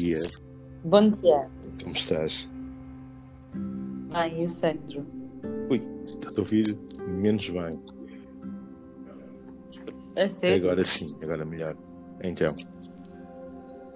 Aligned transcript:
dia. 0.00 0.18
Bom 0.84 1.10
dia. 1.10 1.46
Como 1.82 1.94
estás? 1.94 2.48
Bem, 3.54 4.42
e 4.42 4.44
o 4.44 4.48
Sandro? 4.48 5.06
Ui, 5.70 5.82
estás 6.06 6.36
a 6.36 6.40
ouvir 6.40 6.64
menos 7.06 7.48
bem. 7.50 7.70
A 10.16 10.28
sério? 10.28 10.64
Agora 10.64 10.84
sim, 10.84 11.06
agora 11.22 11.44
melhor. 11.44 11.76
Então, 12.22 12.54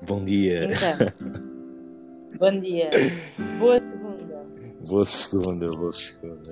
bom 0.06 0.24
dia. 0.24 0.66
Então. 0.66 1.54
Bom 2.36 2.60
dia. 2.60 2.90
Boa 3.60 3.78
segunda. 3.78 4.42
Boa 4.88 5.04
segunda, 5.04 5.66
boa 5.68 5.92
segunda. 5.92 6.50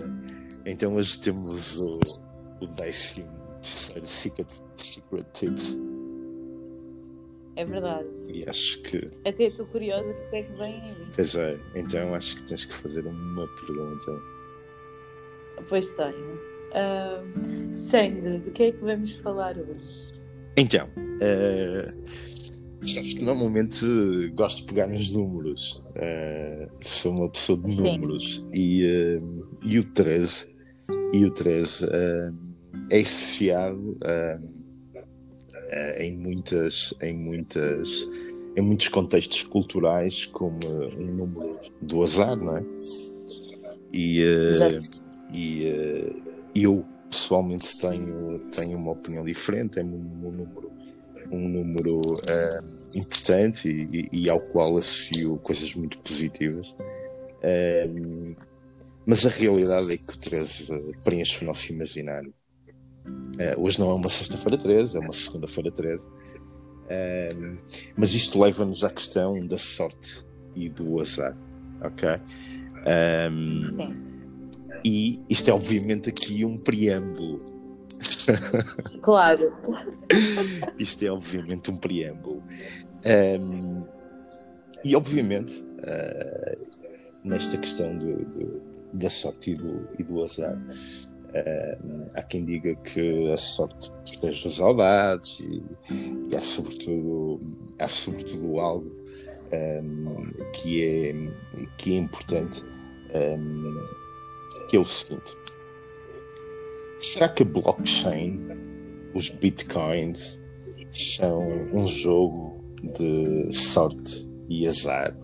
Então 0.65 0.93
hoje 0.93 1.21
temos 1.21 1.77
o, 1.77 1.91
o 2.61 2.67
décimo 2.69 3.27
terceiro 3.61 4.07
Secret, 4.07 4.49
Secret 4.77 5.27
Tips. 5.33 5.79
É 7.57 7.65
verdade. 7.65 8.09
E 8.33 8.49
acho 8.49 8.81
que, 8.83 9.11
Até 9.27 9.45
estou 9.45 9.67
curiosa 9.67 10.07
do 10.09 10.31
que 10.31 10.37
é 10.37 10.43
que 10.43 10.53
vem 10.53 10.81
aí. 10.81 10.97
pois 11.15 11.35
é, 11.35 11.59
então 11.75 12.15
acho 12.15 12.37
que 12.37 12.43
tens 12.45 12.65
que 12.65 12.75
fazer 12.75 13.07
uma 13.07 13.47
pergunta. 13.67 14.13
Pois 15.69 15.93
tenho. 15.93 16.41
Ahm, 16.75 17.73
Sandro, 17.73 18.39
de 18.41 18.51
que 18.51 18.63
é 18.65 18.73
que 18.73 18.79
vamos 18.79 19.15
falar 19.17 19.57
hoje? 19.59 19.85
Então, 20.57 20.89
eh, 21.21 21.87
sabes 22.83 23.15
que 23.15 23.23
normalmente 23.23 23.87
gosto 24.35 24.61
de 24.63 24.65
pegar 24.65 24.87
nos 24.87 25.15
números. 25.15 25.83
Eh, 25.95 26.69
sou 26.81 27.13
uma 27.13 27.29
pessoa 27.29 27.59
de 27.59 27.75
números. 27.77 28.45
E, 28.55 28.85
eh, 28.85 29.21
e 29.65 29.79
o 29.79 29.85
13, 29.93 30.49
e 31.13 31.25
o 31.25 31.31
13 31.31 31.87
eh, 31.91 32.31
é 32.91 33.01
associado 33.01 33.97
eh, 34.05 34.39
em 35.99 36.17
muitas, 36.17 36.95
em 37.01 37.15
muitas, 37.15 38.09
em 38.57 38.61
muitos 38.61 38.89
contextos 38.89 39.43
culturais 39.45 40.27
como 40.27 40.59
um 40.99 41.07
número 41.07 41.59
do 41.81 42.03
azar, 42.03 42.37
não 42.37 42.57
é? 42.57 42.63
E, 43.93 44.23
eh, 44.23 44.79
e 45.33 45.67
eh, 45.67 46.13
eu 46.55 46.85
pessoalmente 47.11 47.79
tenho, 47.79 48.39
tenho 48.51 48.79
uma 48.79 48.93
opinião 48.93 49.25
diferente, 49.25 49.79
é 49.79 49.85
um, 49.85 49.89
um 49.95 50.31
número, 50.31 50.73
um 51.31 51.49
número 51.49 52.01
eh, 52.27 52.59
importante 52.95 53.69
e, 53.69 54.05
e- 54.13 54.31
ao 54.31 54.41
qual 54.49 54.77
associo 54.79 55.39
coisas 55.39 55.75
muito 55.75 55.99
positivas. 55.99 56.75
Eh, 57.43 57.89
mas 59.05 59.27
a 59.27 59.31
realidade 59.31 59.93
é 59.93 59.97
que 59.97 60.11
o 60.11 60.17
13 60.17 60.73
eh, 60.73 60.81
preenche 61.05 61.45
o 61.45 61.47
nosso 61.47 61.71
imaginário. 61.73 62.33
Eh, 63.39 63.55
hoje 63.59 63.79
não 63.81 63.91
é 63.91 63.95
uma 63.95 64.09
sexta-feira 64.09 64.57
13, 64.59 64.97
é 64.97 65.01
uma 65.01 65.13
segunda-feira 65.13 65.71
13. 65.71 66.09
Eh, 66.89 67.29
mas 67.97 68.13
isto 68.15 68.41
leva-nos 68.41 68.85
à 68.85 68.91
questão 68.91 69.39
da 69.39 69.57
sorte 69.57 70.25
e 70.55 70.69
do 70.69 71.01
azar. 71.01 71.35
Ok? 71.83 72.09
Eh, 72.85 73.29
Sim. 73.31 73.97
e 74.85 75.21
isto 75.29 75.49
é 75.49 75.53
obviamente 75.53 76.09
aqui 76.09 76.45
um 76.45 76.57
preâmbulo. 76.57 77.39
Claro. 79.03 79.53
Isto 80.79 81.05
é 81.05 81.11
obviamente 81.11 81.71
um 81.71 81.77
preâmbulo. 81.77 82.43
Ahm, 83.05 83.59
e 84.85 84.95
obviamente, 84.95 85.65
ah, 85.83 86.57
nesta 87.25 87.57
questão 87.59 87.97
do- 87.99 88.25
do- 88.27 88.63
da 88.95 89.09
sorte 89.11 89.53
e 89.53 89.55
do, 89.57 89.89
e 89.99 90.03
do 90.05 90.23
azar, 90.23 90.57
ahm, 91.35 92.07
há 92.15 92.23
quem 92.23 92.45
diga 92.45 92.75
que 92.77 93.31
a 93.31 93.37
sorte 93.37 93.91
protege 93.91 94.49
os 94.49 94.61
audades 94.61 95.41
e, 95.41 95.63
e 96.31 96.37
há, 96.37 96.41
sobretudo, 96.41 97.41
há 97.79 97.89
sobretudo 97.89 98.59
algo 98.61 98.91
ahm, 99.53 100.31
que, 100.53 100.85
é, 100.85 101.15
que 101.79 101.95
é 101.95 101.99
importante, 101.99 102.65
ahm, 103.15 103.87
que 104.69 104.77
é 104.77 104.81
o 104.81 104.85
seguinte. 104.85 105.33
Será 106.99 107.29
que 107.29 107.43
a 107.43 107.47
blockchain 107.47 108.41
os 109.15 109.29
bitcoins 109.29 110.41
são 110.91 111.41
um 111.73 111.87
jogo 111.87 112.63
de 112.97 113.53
sorte 113.53 114.29
e 114.49 114.67
azar, 114.67 115.17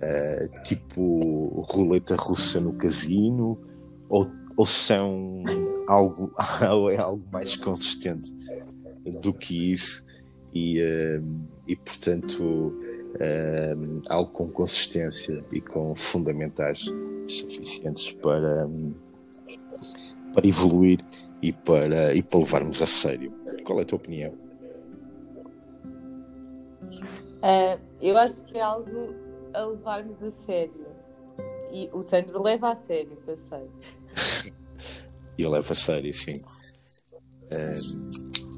eh, 0.00 0.44
tipo 0.64 1.62
roleta 1.68 2.16
russa 2.16 2.60
no 2.60 2.72
casino, 2.74 3.58
ou, 4.08 4.30
ou 4.58 4.66
são 4.66 5.44
algo, 5.86 6.32
é 6.90 6.96
algo 6.96 7.24
mais 7.32 7.56
consistente 7.56 8.34
do 9.22 9.32
que 9.32 9.72
isso 9.72 10.04
e, 10.52 10.80
eh, 10.80 11.20
e 11.68 11.76
portanto 11.76 12.76
eh, 13.20 13.74
algo 14.08 14.32
com 14.32 14.48
consistência 14.48 15.44
e 15.52 15.60
com 15.60 15.94
fundamentais 15.94 16.92
suficientes 17.28 18.12
para, 18.14 18.68
para 20.34 20.46
evoluir 20.46 20.98
e 21.40 21.52
para, 21.52 22.12
e 22.14 22.22
para 22.22 22.40
levarmos 22.40 22.82
a 22.82 22.86
sério. 22.86 23.32
Qual 23.64 23.78
é 23.78 23.82
a 23.82 23.84
tua 23.84 23.96
opinião? 23.96 24.34
Ah, 27.42 27.78
eu 28.02 28.18
acho 28.18 28.42
que 28.42 28.58
é 28.58 28.62
algo 28.62 29.14
a 29.54 29.66
levarmos 29.66 30.20
a 30.20 30.32
sério. 30.32 30.88
E 31.70 31.88
o 31.92 32.02
Sandro 32.02 32.42
leva 32.42 32.72
a 32.72 32.76
sério, 32.76 33.16
eu 33.26 33.38
sei. 33.48 33.70
E 35.38 35.42
eu 35.42 35.50
levo 35.50 35.72
a 35.72 35.74
sério, 35.74 36.12
sim. 36.12 36.32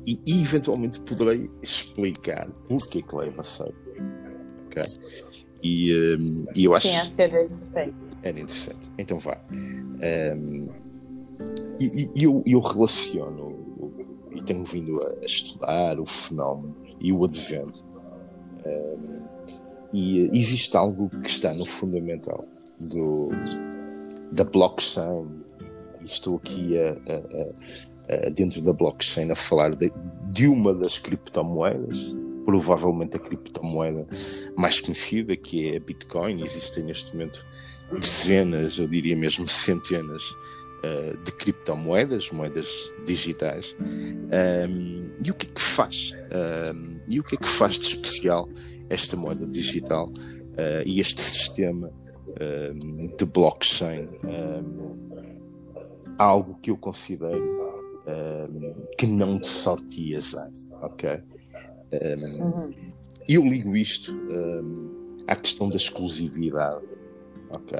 E, 0.06 0.18
e 0.26 0.42
eventualmente 0.42 0.98
poderei 1.00 1.48
explicar 1.62 2.46
porque 2.66 2.98
é 2.98 3.02
que 3.02 3.14
leva 3.16 3.40
a 3.40 3.44
sério. 3.44 3.76
Ok? 4.66 4.82
E, 5.62 5.92
eh, 5.92 6.16
e 6.56 6.64
eu 6.64 6.74
acho 6.74 6.88
Sim, 6.88 6.96
acho 6.96 7.14
que 7.14 7.22
é 7.22 7.28
bem 7.28 7.44
interessante. 7.44 7.94
era 8.22 8.40
interessante. 8.40 8.90
Então 8.98 9.18
vá. 9.18 9.38
Um, 9.52 10.68
e 11.78 12.08
e 12.14 12.24
eu, 12.24 12.42
eu 12.46 12.60
relaciono 12.60 13.60
e 14.34 14.42
tenho 14.42 14.64
vindo 14.64 14.92
a 15.22 15.24
estudar 15.24 16.00
o 16.00 16.06
fenómeno 16.06 16.74
e 16.98 17.12
o 17.12 17.24
advento. 17.24 17.84
Um, 18.64 19.20
e 19.92 20.30
existe 20.38 20.76
algo 20.76 21.08
que 21.08 21.28
está 21.28 21.52
no 21.52 21.66
fundamental 21.66 22.46
do, 22.80 23.28
da 24.32 24.44
blockchain. 24.44 25.39
Estou 26.04 26.36
aqui 26.36 26.78
a, 26.78 26.90
a- 26.92 28.26
a- 28.26 28.30
dentro 28.30 28.62
da 28.62 28.72
blockchain 28.72 29.30
a 29.30 29.36
falar 29.36 29.74
de, 29.74 29.92
de 30.30 30.46
uma 30.46 30.74
das 30.74 30.98
criptomoedas, 30.98 32.14
provavelmente 32.44 33.16
a 33.16 33.20
criptomoeda 33.20 34.06
mais 34.56 34.80
conhecida, 34.80 35.36
que 35.36 35.68
é 35.68 35.76
a 35.76 35.80
Bitcoin. 35.80 36.42
Existem 36.42 36.84
neste 36.84 37.12
momento 37.12 37.44
dezenas, 38.00 38.78
eu 38.78 38.86
diria 38.88 39.16
mesmo 39.16 39.48
centenas 39.48 40.22
eh, 40.82 41.14
de 41.24 41.32
criptomoedas, 41.32 42.30
moedas 42.30 42.68
digitais. 43.06 43.74
Um, 43.80 45.10
e 45.24 45.30
o 45.30 45.34
que 45.34 45.46
é 45.46 45.50
que 45.54 45.60
faz? 45.60 46.12
Um, 46.74 46.96
e 47.06 47.20
o 47.20 47.24
que 47.24 47.34
é 47.34 47.38
que 47.38 47.48
faz 47.48 47.78
de 47.78 47.86
especial 47.86 48.48
esta 48.88 49.16
moeda 49.16 49.46
digital 49.46 50.08
eh, 50.56 50.82
e 50.86 51.00
este 51.00 51.20
sistema 51.20 51.92
de 53.18 53.24
blockchain? 53.26 54.08
Um, 56.20 56.22
algo 56.22 56.58
que 56.62 56.70
eu 56.70 56.76
considero 56.76 57.42
um, 58.06 58.74
que 58.98 59.06
não 59.06 59.38
de 59.38 59.46
sorte 59.48 60.00
e 60.02 60.14
azar, 60.16 60.50
ok? 60.82 61.20
Um, 61.92 62.42
Uhum. 62.44 62.72
eu 63.28 63.42
ligo 63.42 63.76
isto 63.76 64.12
hum, 64.12 65.16
à 65.26 65.34
questão 65.34 65.68
da 65.68 65.76
exclusividade, 65.76 66.86
ok? 67.50 67.78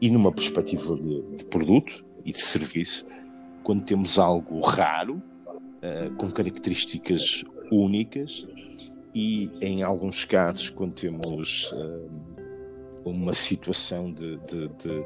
E 0.00 0.10
numa 0.10 0.30
perspectiva 0.32 0.94
de, 0.96 1.22
de 1.38 1.44
produto 1.46 2.04
e 2.24 2.32
de 2.32 2.40
serviço, 2.40 3.06
quando 3.62 3.84
temos 3.84 4.18
algo 4.18 4.60
raro, 4.60 5.22
eh, 5.82 6.10
com 6.18 6.30
características 6.30 7.44
únicas, 7.72 8.46
e 9.14 9.50
em 9.62 9.82
alguns 9.82 10.24
casos, 10.26 10.68
quando 10.68 10.92
temos 10.92 11.72
uma 13.04 13.32
situação 13.32 14.12
de, 14.12 14.36
de- 14.38 14.68
de- 14.68 15.04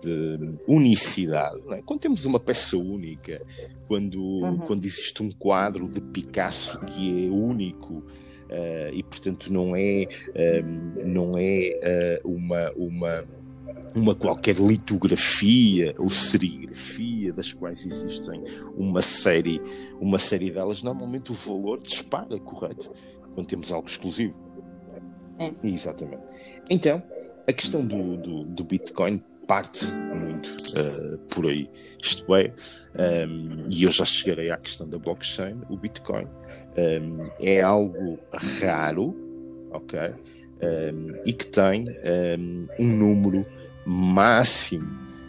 de 0.00 0.38
unicidade, 0.66 1.60
é? 1.70 1.82
quando 1.82 2.00
temos 2.00 2.24
uma 2.24 2.38
peça 2.40 2.76
única, 2.76 3.40
quando, 3.86 4.20
Uhum. 4.20 4.58
quando 4.58 4.84
existe 4.84 5.22
um 5.22 5.30
quadro 5.30 5.88
de 5.88 6.00
Picasso 6.00 6.78
que 6.80 7.26
é 7.26 7.30
único, 7.30 8.04
eh, 8.48 8.90
e 8.94 9.02
portanto 9.02 9.52
não 9.52 9.74
é, 9.76 10.06
ehm, 10.34 10.92
não 11.04 11.32
é 11.36 11.78
eh, 11.82 12.20
uma, 12.24 12.70
uma, 12.72 13.24
uma 13.94 14.14
qualquer 14.14 14.56
litografia 14.56 15.94
ou 15.98 16.10
serigrafia 16.10 17.32
das 17.32 17.52
quais 17.52 17.84
existem 17.84 18.42
uma 18.76 19.02
série, 19.02 19.60
uma 20.00 20.18
série 20.18 20.50
delas, 20.50 20.82
normalmente 20.82 21.30
o 21.30 21.34
valor 21.34 21.82
dispara, 21.82 22.38
correto? 22.38 22.90
Quando 23.34 23.46
temos 23.46 23.70
algo 23.72 23.86
exclusivo. 23.88 24.38
É. 25.38 25.52
Exatamente. 25.62 26.32
Então, 26.68 27.02
a 27.46 27.52
questão 27.52 27.84
do, 27.84 28.16
do, 28.16 28.44
do 28.44 28.64
Bitcoin 28.64 29.22
parte 29.48 29.86
muito 29.86 30.54
eh, 30.76 31.18
por 31.34 31.46
aí. 31.46 31.68
Isto 32.00 32.36
é, 32.36 32.52
ehm, 32.96 33.64
e 33.68 33.82
eu 33.82 33.90
já 33.90 34.04
chegarei 34.04 34.50
à 34.50 34.56
questão 34.56 34.88
da 34.88 34.98
blockchain, 34.98 35.60
o 35.68 35.76
Bitcoin 35.76 36.28
ehm, 36.76 37.28
é 37.40 37.60
algo 37.60 38.20
raro, 38.60 39.16
ok? 39.72 39.98
um, 40.62 41.14
e 41.24 41.32
que 41.32 41.46
tem 41.46 41.86
um, 42.38 42.68
um 42.78 42.96
número 42.96 43.46
máximo 43.86 44.86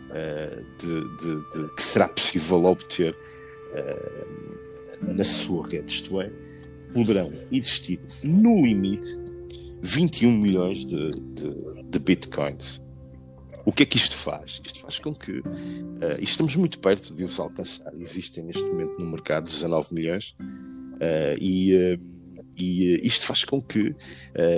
uh, 0.10 0.66
de, 0.78 1.18
de, 1.18 1.36
de, 1.54 1.74
que 1.76 1.82
será 1.82 2.08
possível 2.08 2.66
obter 2.66 3.14
uh, 3.14 5.08
na 5.14 5.24
sua 5.24 5.68
rede, 5.68 5.92
isto 5.92 6.20
é, 6.20 6.32
poderão 6.94 7.32
existir 7.52 8.00
no 8.24 8.62
limite 8.62 9.18
21 9.82 10.32
milhões 10.32 10.86
de, 10.86 11.12
de 11.86 12.00
bitcoins. 12.00 12.82
O 13.66 13.72
que 13.72 13.84
é 13.84 13.86
que 13.86 13.98
isto 13.98 14.16
faz? 14.16 14.62
Isto 14.66 14.80
faz 14.80 15.00
com 15.00 15.14
que 15.14 15.40
uh, 15.40 15.44
estamos 16.20 16.56
muito 16.56 16.80
perto 16.80 17.14
de 17.14 17.24
os 17.24 17.40
alcançar. 17.40 17.94
Existem 18.00 18.44
neste 18.44 18.64
momento 18.64 19.00
no 19.00 19.12
mercado 19.12 19.46
19 19.46 19.94
milhões 19.94 20.36
uh, 20.40 21.38
e, 21.40 21.76
uh, 21.76 22.00
e 22.58 23.00
isto 23.06 23.26
faz 23.26 23.44
com 23.44 23.62
que 23.62 23.96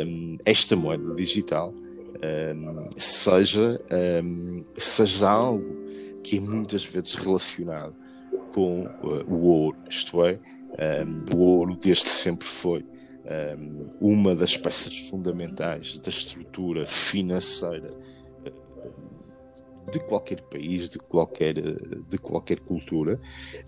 um, 0.06 0.38
esta 0.46 0.76
moeda 0.76 1.16
digital 1.16 1.74
um, 1.74 2.90
seja, 2.98 3.82
um, 4.24 4.64
seja 4.76 5.30
algo 5.30 5.82
que 6.24 6.38
é 6.38 6.40
muitas 6.40 6.84
vezes 6.84 7.16
relacionado 7.16 7.96
com 8.54 8.86
o 9.28 9.48
ouro, 9.48 9.78
isto 9.90 10.24
é, 10.26 10.38
o 11.34 11.40
ouro 11.40 11.76
desde 11.76 12.08
sempre 12.08 12.48
foi 12.48 12.86
uma 14.00 14.36
das 14.36 14.58
peças 14.58 14.98
fundamentais 15.10 15.98
da 15.98 16.10
estrutura 16.10 16.86
financeira 16.86 17.88
de 19.92 20.00
qualquer 20.00 20.42
país, 20.42 20.90
de 20.90 20.98
qualquer, 20.98 21.54
de 21.54 22.18
qualquer 22.18 22.60
cultura. 22.60 23.20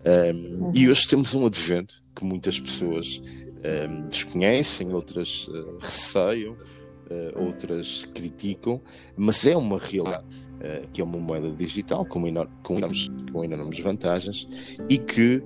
Um, 0.06 0.66
uhum. 0.66 0.72
E 0.74 0.90
hoje 0.90 1.08
temos 1.08 1.34
um 1.34 1.46
advento 1.46 2.04
que 2.16 2.24
muitas 2.24 2.60
pessoas 2.60 3.22
um, 3.64 4.08
desconhecem, 4.08 4.94
outras 4.94 5.48
uh, 5.48 5.78
receiam, 5.80 6.54
uh, 6.54 7.44
outras 7.44 8.06
criticam, 8.14 8.82
mas 9.16 9.46
é 9.48 9.56
uma 9.56 9.80
realidade 9.80 10.26
uh, 10.56 10.88
que 10.92 11.02
é 11.02 11.04
uma 11.04 11.18
moeda 11.18 11.52
digital 11.52 12.06
com, 12.06 12.28
enorme, 12.28 12.54
com, 12.62 12.78
enormes, 12.78 13.10
com 13.32 13.44
enormes 13.44 13.80
vantagens 13.80 14.48
e 14.90 14.98
que 14.98 15.42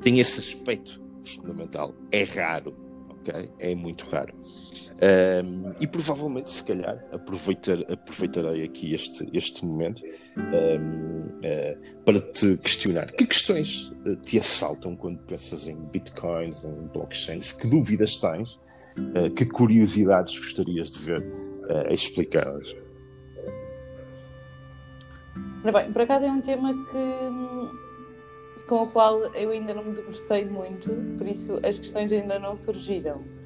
tem 0.00 0.18
esse 0.18 0.40
aspecto 0.40 1.00
fundamental. 1.24 1.94
É 2.10 2.24
raro, 2.24 2.74
ok? 3.08 3.50
É 3.58 3.74
muito 3.74 4.04
raro. 4.06 4.34
Um, 5.02 5.72
e 5.80 5.86
provavelmente, 5.86 6.50
se 6.50 6.62
calhar, 6.62 7.02
aproveitar, 7.10 7.78
aproveitarei 7.90 8.64
aqui 8.64 8.92
este, 8.92 9.26
este 9.32 9.64
momento 9.64 10.02
um, 10.04 10.42
uh, 10.42 11.40
ah, 11.42 12.02
para 12.04 12.20
te 12.20 12.54
questionar 12.56 13.10
que 13.12 13.26
questões 13.26 13.90
ah, 14.04 14.14
te 14.16 14.38
assaltam 14.38 14.94
quando 14.94 15.18
pensas 15.20 15.68
em 15.68 15.76
bitcoins, 15.76 16.64
em 16.64 16.86
blockchains, 16.92 17.52
que 17.52 17.66
dúvidas 17.66 18.16
tens, 18.18 18.56
uh, 18.98 19.30
que 19.34 19.46
curiosidades 19.46 20.38
gostarias 20.38 20.90
de 20.90 20.98
ver 20.98 21.32
explicadas? 21.90 22.76
Bem, 25.64 25.92
por 25.92 26.02
acaso 26.02 26.26
é 26.26 26.30
um 26.30 26.42
tema 26.42 26.74
que, 26.74 28.66
com 28.66 28.82
o 28.82 28.86
qual 28.90 29.18
eu 29.34 29.50
ainda 29.50 29.72
não 29.72 29.84
me 29.84 29.94
debrucei 29.94 30.44
muito, 30.44 30.90
por 31.16 31.26
isso 31.26 31.58
as 31.64 31.78
questões 31.78 32.12
ainda 32.12 32.38
não 32.38 32.54
surgiram. 32.54 33.39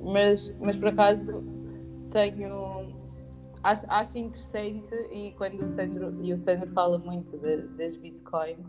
Mas, 0.00 0.54
mas 0.60 0.76
por 0.76 0.88
acaso 0.88 1.42
tenho. 2.10 3.00
Acho, 3.62 3.86
acho 3.88 4.18
interessante 4.18 4.92
e 5.12 5.32
quando 5.38 5.60
o 5.60 5.76
Sandro, 5.76 6.18
e 6.20 6.32
o 6.34 6.38
Sandro 6.38 6.68
fala 6.72 6.98
muito 6.98 7.38
de, 7.38 7.58
das 7.76 7.96
bitcoins, 7.96 8.66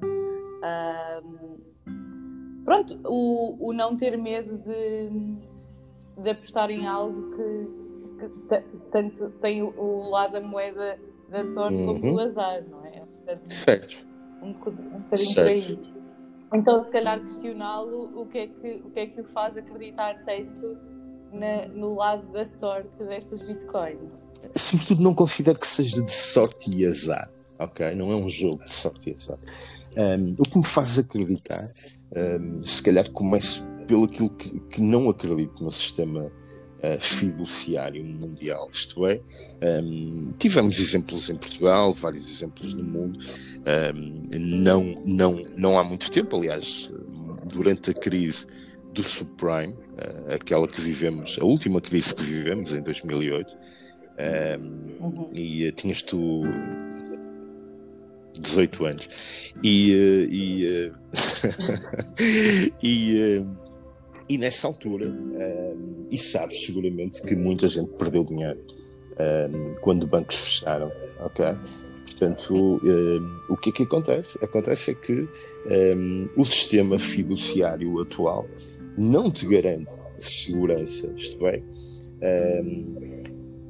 pronto, 2.63 2.99
o, 3.03 3.57
o 3.59 3.73
não 3.73 3.97
ter 3.97 4.15
medo 4.17 4.55
de, 4.59 6.21
de 6.21 6.29
apostar 6.29 6.69
em 6.69 6.85
algo 6.85 7.35
que, 7.35 8.19
que 8.19 8.77
tanto 8.91 9.31
tem 9.41 9.63
o, 9.63 9.73
o, 9.75 10.09
lado 10.11 10.33
da 10.33 10.41
moeda 10.41 10.99
da 11.27 11.43
sorte 11.43 11.75
uhum. 11.75 11.99
como 11.99 12.13
do 12.13 12.19
azar, 12.19 12.63
não 12.69 12.85
é? 12.85 12.99
Portanto, 12.99 13.51
certo. 13.51 14.05
Um, 14.43 14.49
um 14.49 14.53
bocadinho 14.53 15.33
por 15.33 15.47
aí. 15.47 15.92
Então, 16.53 16.83
se 16.83 16.91
calhar, 16.91 17.19
questioná-lo 17.19 18.11
o, 18.15 18.27
que 18.27 18.37
é 18.37 18.47
que, 18.47 18.81
o 18.85 18.91
que 18.91 18.99
é 18.99 19.07
que 19.07 19.21
o 19.21 19.23
faz 19.23 19.57
acreditar 19.57 20.23
tanto 20.23 20.77
na, 21.31 21.67
no 21.67 21.95
lado 21.95 22.31
da 22.31 22.45
sorte 22.45 23.03
destas 23.03 23.41
bitcoins? 23.41 24.13
Sobretudo, 24.55 25.01
não 25.01 25.15
considero 25.15 25.59
que 25.59 25.65
seja 25.65 26.01
de 26.01 26.11
sorte 26.11 26.69
e 26.77 26.85
azar, 26.85 27.29
ok? 27.57 27.95
Não 27.95 28.11
é 28.11 28.15
um 28.15 28.29
jogo 28.29 28.63
de 28.63 28.71
sorte 28.71 29.09
e 29.09 29.15
azar. 29.15 29.39
Um, 29.97 30.35
o 30.39 30.43
que 30.43 30.57
me 30.57 30.65
faz 30.65 30.99
acreditar, 30.99 31.63
um, 32.15 32.59
se 32.59 32.83
calhar 32.83 33.09
começo 33.11 33.67
pelo 33.87 34.05
aquilo 34.05 34.29
que, 34.29 34.59
que 34.59 34.81
não 34.81 35.09
acredito 35.09 35.63
no 35.63 35.71
sistema 35.71 36.31
uh, 36.83 36.99
fiduciário 36.99 38.03
mundial, 38.03 38.69
isto 38.71 39.07
é, 39.07 39.21
um, 39.81 40.33
tivemos 40.37 40.79
exemplos 40.79 41.29
em 41.29 41.35
Portugal, 41.35 41.93
vários 41.93 42.29
exemplos 42.29 42.73
no 42.73 42.83
mundo, 42.83 43.19
um, 43.95 44.21
não, 44.39 44.95
não, 45.05 45.45
não 45.55 45.79
há 45.79 45.83
muito 45.83 46.11
tempo, 46.11 46.35
aliás, 46.35 46.91
durante 47.45 47.91
a 47.91 47.93
crise 47.93 48.45
do 48.91 49.03
subprime, 49.03 49.73
uh, 49.73 50.33
aquela 50.33 50.67
que 50.67 50.81
vivemos, 50.81 51.37
a 51.41 51.45
última 51.45 51.79
crise 51.79 52.13
que 52.13 52.23
vivemos 52.23 52.73
em 52.73 52.81
2008, 52.81 53.57
um, 54.99 55.05
uhum. 55.05 55.29
e 55.33 55.67
uh, 55.67 55.71
tinhas 55.71 56.01
tu 56.01 56.43
18 58.39 58.85
anos. 58.85 59.09
E, 59.63 60.27
e, 60.29 60.91
e 62.83 63.45
e 64.27 64.37
nessa 64.37 64.67
altura, 64.67 65.07
um, 65.07 66.07
e 66.09 66.17
sabes 66.17 66.65
seguramente 66.65 67.21
que 67.21 67.35
muita 67.35 67.67
gente 67.67 67.91
perdeu 67.93 68.23
dinheiro 68.23 68.59
um, 69.19 69.75
quando 69.81 70.07
bancos 70.07 70.35
fecharam, 70.37 70.91
ok? 71.19 71.45
Portanto, 72.05 72.53
um, 72.55 73.39
o 73.49 73.57
que 73.57 73.69
é 73.69 73.73
que 73.73 73.83
acontece? 73.83 74.37
Acontece 74.43 74.91
é 74.91 74.95
que 74.95 75.27
o 76.37 76.45
sistema 76.45 76.97
fiduciário 76.99 77.99
atual 77.99 78.47
não 78.97 79.31
te 79.31 79.47
garante 79.47 79.91
segurança, 80.19 81.07
isto 81.17 81.47
é, 81.47 81.61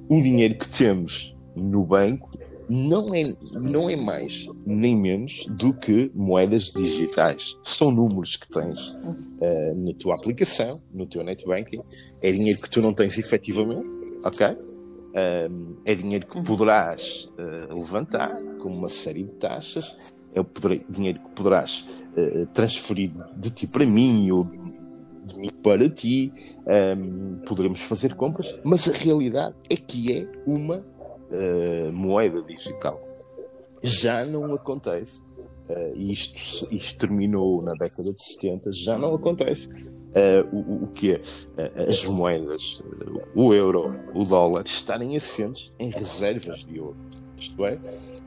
o 0.10 0.22
dinheiro 0.22 0.56
que 0.56 0.68
temos 0.68 1.36
no 1.56 1.88
banco 1.88 2.30
não 2.69 3.13
é, 3.13 3.24
não 3.62 3.89
é 3.89 3.95
mais 3.95 4.48
nem 4.65 4.95
menos 4.95 5.45
do 5.50 5.74
que 5.74 6.12
moedas 6.13 6.71
digitais. 6.71 7.56
São 7.63 7.91
números 7.91 8.36
que 8.36 8.48
tens 8.48 8.89
uh, 8.89 9.75
na 9.75 9.93
tua 9.93 10.15
aplicação, 10.15 10.72
no 10.93 11.05
teu 11.05 11.24
net 11.24 11.46
banking. 11.46 11.79
É 12.22 12.32
dinheiro 12.32 12.62
que 12.62 12.70
tu 12.70 12.82
não 12.82 12.93
tens 12.93 13.17
efetivamente, 13.17 13.88
ok? 14.24 14.48
Um, 15.15 15.75
é 15.86 15.93
dinheiro 15.93 16.25
que 16.25 16.43
poderás 16.43 17.29
uh, 17.38 17.75
levantar 17.75 18.29
com 18.60 18.70
uma 18.70 18.88
série 18.88 19.24
de 19.24 19.36
taxas, 19.36 20.15
é 20.34 20.39
o 20.39 20.43
poder, 20.43 20.82
dinheiro 20.89 21.20
que 21.20 21.29
poderás 21.36 21.86
uh, 22.17 22.48
transferir 22.48 23.12
de 23.36 23.51
ti 23.51 23.67
para 23.67 23.86
mim 23.86 24.32
ou 24.32 24.43
de 24.43 25.36
mim 25.36 25.50
para 25.62 25.89
ti, 25.89 26.34
um, 26.98 27.38
poderemos 27.46 27.82
fazer 27.82 28.15
compras, 28.15 28.55
mas 28.63 28.89
a 28.89 28.93
realidade 28.93 29.55
é 29.70 29.75
que 29.75 30.12
é 30.12 30.25
uma 30.46 30.84
uh, 31.34 31.92
moeda 31.92 32.42
digital. 32.44 32.98
Já 33.82 34.24
não 34.24 34.54
acontece, 34.54 35.24
uh, 35.70 35.98
isto, 35.98 36.68
isto 36.74 37.00
terminou 37.00 37.62
na 37.62 37.74
década 37.74 38.13
de 38.13 38.24
70, 38.24 38.72
já 38.74 38.98
não 38.98 39.16
acontece. 39.16 39.68
Uh, 40.13 40.48
o, 40.56 40.84
o 40.84 40.88
que 40.90 41.13
é 41.13 41.22
as 41.90 42.06
moedas, 42.06 42.84
o 43.34 43.52
euro, 43.52 43.96
o 44.13 44.24
dólar, 44.24 44.63
estarem 44.66 45.16
assentes 45.16 45.74
em 45.80 45.90
reservas 45.90 46.63
de 46.63 46.80
ouro. 46.80 46.98
Isto 47.36 47.66
é, 47.66 47.80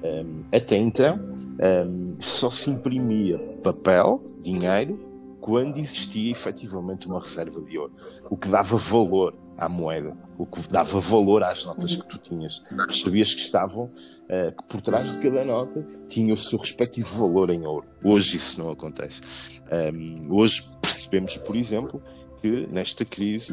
um, 0.05 0.43
até 0.53 0.77
então 0.77 1.17
um, 1.17 2.17
só 2.21 2.51
se 2.51 2.69
imprimia 2.71 3.41
papel, 3.63 4.21
dinheiro, 4.43 4.99
quando 5.47 5.79
existia 5.79 6.33
efetivamente 6.33 7.07
uma 7.07 7.21
reserva 7.21 7.61
de 7.61 7.79
ouro, 7.79 7.93
o 8.29 8.37
que 8.37 8.49
dava 8.49 8.76
valor 8.76 9.33
à 9.57 9.69
moeda, 9.69 10.12
o 10.37 10.45
que 10.45 10.69
dava 10.69 10.99
valor 10.99 11.45
às 11.45 11.65
notas 11.65 11.95
que 11.95 12.05
tu 12.05 12.19
tinhas. 12.19 12.61
Sabias 12.91 13.33
que 13.33 13.43
estavam, 13.43 13.85
uh, 13.85 14.61
que 14.61 14.69
por 14.69 14.81
trás 14.81 15.12
de 15.12 15.19
cada 15.23 15.45
nota 15.45 15.85
tinha 16.09 16.35
o 16.35 16.37
seu 16.37 16.59
respectivo 16.59 17.17
valor 17.17 17.50
em 17.50 17.65
ouro. 17.65 17.87
Hoje 18.03 18.38
isso 18.38 18.59
não 18.59 18.71
acontece. 18.71 19.62
Um, 19.95 20.35
hoje 20.35 20.65
percebemos, 20.83 21.37
por 21.37 21.55
exemplo, 21.55 22.03
que 22.43 22.67
nesta 22.67 23.05
crise 23.05 23.53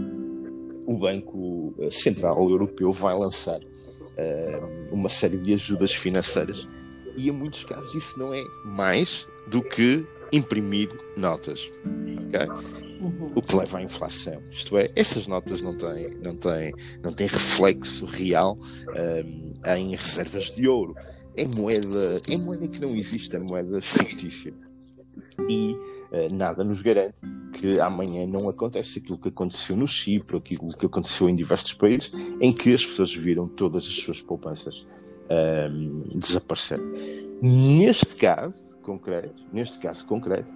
o 0.87 0.97
Banco 0.97 1.75
Central 1.91 2.43
Europeu 2.49 2.91
vai 2.91 3.15
lançar 3.15 3.59
uh, 3.59 4.91
uma 4.91 5.09
série 5.09 5.37
de 5.37 5.53
ajudas 5.53 5.93
financeiras 5.93 6.67
e 7.15 7.29
em 7.29 7.31
muitos 7.31 7.63
casos 7.63 7.93
isso 7.93 8.17
não 8.17 8.33
é 8.33 8.43
mais 8.65 9.27
do 9.47 9.61
que 9.61 10.03
imprimir 10.33 10.89
notas. 11.15 11.69
Okay? 12.27 12.47
Uhum. 13.01 13.31
O 13.35 13.41
que 13.41 13.55
leva 13.55 13.77
à 13.77 13.81
inflação. 13.81 14.41
Isto 14.51 14.77
é, 14.77 14.87
essas 14.95 15.27
notas 15.27 15.61
não 15.61 15.77
têm, 15.77 16.05
não 16.21 16.35
têm, 16.35 16.73
não 17.03 17.13
têm 17.13 17.27
reflexo 17.27 18.05
real 18.05 18.57
um, 18.57 19.73
em 19.75 19.95
reservas 19.95 20.51
de 20.51 20.67
ouro. 20.67 20.93
É 21.35 21.47
moeda, 21.47 22.21
é 22.29 22.37
moeda 22.37 22.67
que 22.67 22.79
não 22.79 22.89
existe, 22.89 23.35
é 23.35 23.39
moeda 23.39 23.81
fictícia. 23.81 24.53
E 25.49 25.75
nada 26.31 26.63
nos 26.63 26.81
garante 26.81 27.21
que 27.59 27.79
amanhã 27.79 28.27
não 28.27 28.47
acontece 28.47 28.99
aquilo 28.99 29.17
que 29.17 29.29
aconteceu 29.29 29.75
no 29.75 29.87
Chipre, 29.87 30.37
aquilo 30.37 30.71
que 30.73 30.85
aconteceu 30.85 31.27
em 31.27 31.35
diversos 31.35 31.73
países, 31.73 32.13
em 32.39 32.51
que 32.51 32.73
as 32.73 32.85
pessoas 32.85 33.13
viram 33.13 33.47
todas 33.47 33.83
as 33.85 33.95
suas 33.95 34.21
poupanças 34.21 34.85
um, 35.71 36.19
desaparecer. 36.19 36.79
Neste 37.41 38.15
caso 38.17 38.55
concreto, 38.83 39.43
neste 39.51 39.79
caso 39.79 40.05
concreto, 40.05 40.47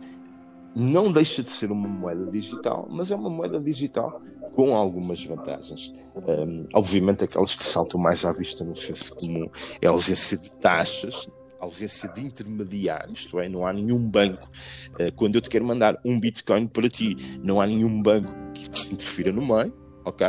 não 0.75 1.11
deixa 1.11 1.41
de 1.41 1.49
ser 1.49 1.71
uma 1.71 1.87
moeda 1.87 2.29
digital, 2.29 2.87
mas 2.87 3.09
é 3.09 3.15
uma 3.15 3.31
moeda 3.31 3.59
digital 3.59 4.21
com 4.53 4.75
algumas 4.75 5.23
vantagens. 5.23 5.91
Um, 6.15 6.67
obviamente, 6.71 7.23
aquelas 7.23 7.55
que 7.55 7.65
saltam 7.65 7.99
mais 7.99 8.23
à 8.23 8.31
vista 8.31 8.63
no 8.63 8.75
senso 8.75 9.15
comum 9.15 9.49
é 9.81 9.87
a 9.87 9.89
ausência 9.89 10.37
de 10.37 10.51
taxas, 10.59 11.27
a 11.59 11.65
ausência 11.65 12.07
de 12.09 12.21
intermediários, 12.21 13.15
isto 13.15 13.39
é, 13.39 13.49
não 13.49 13.65
há 13.65 13.73
nenhum 13.73 14.07
banco. 14.07 14.47
Uh, 14.91 15.11
quando 15.15 15.33
eu 15.35 15.41
te 15.41 15.49
quero 15.49 15.65
mandar 15.65 15.99
um 16.05 16.19
Bitcoin 16.19 16.67
para 16.67 16.87
ti, 16.87 17.15
não 17.41 17.59
há 17.59 17.65
nenhum 17.65 17.99
banco 17.99 18.31
que 18.53 18.77
se 18.77 18.93
interfira 18.93 19.31
no 19.31 19.41
meio, 19.41 19.73
ok? 20.05 20.27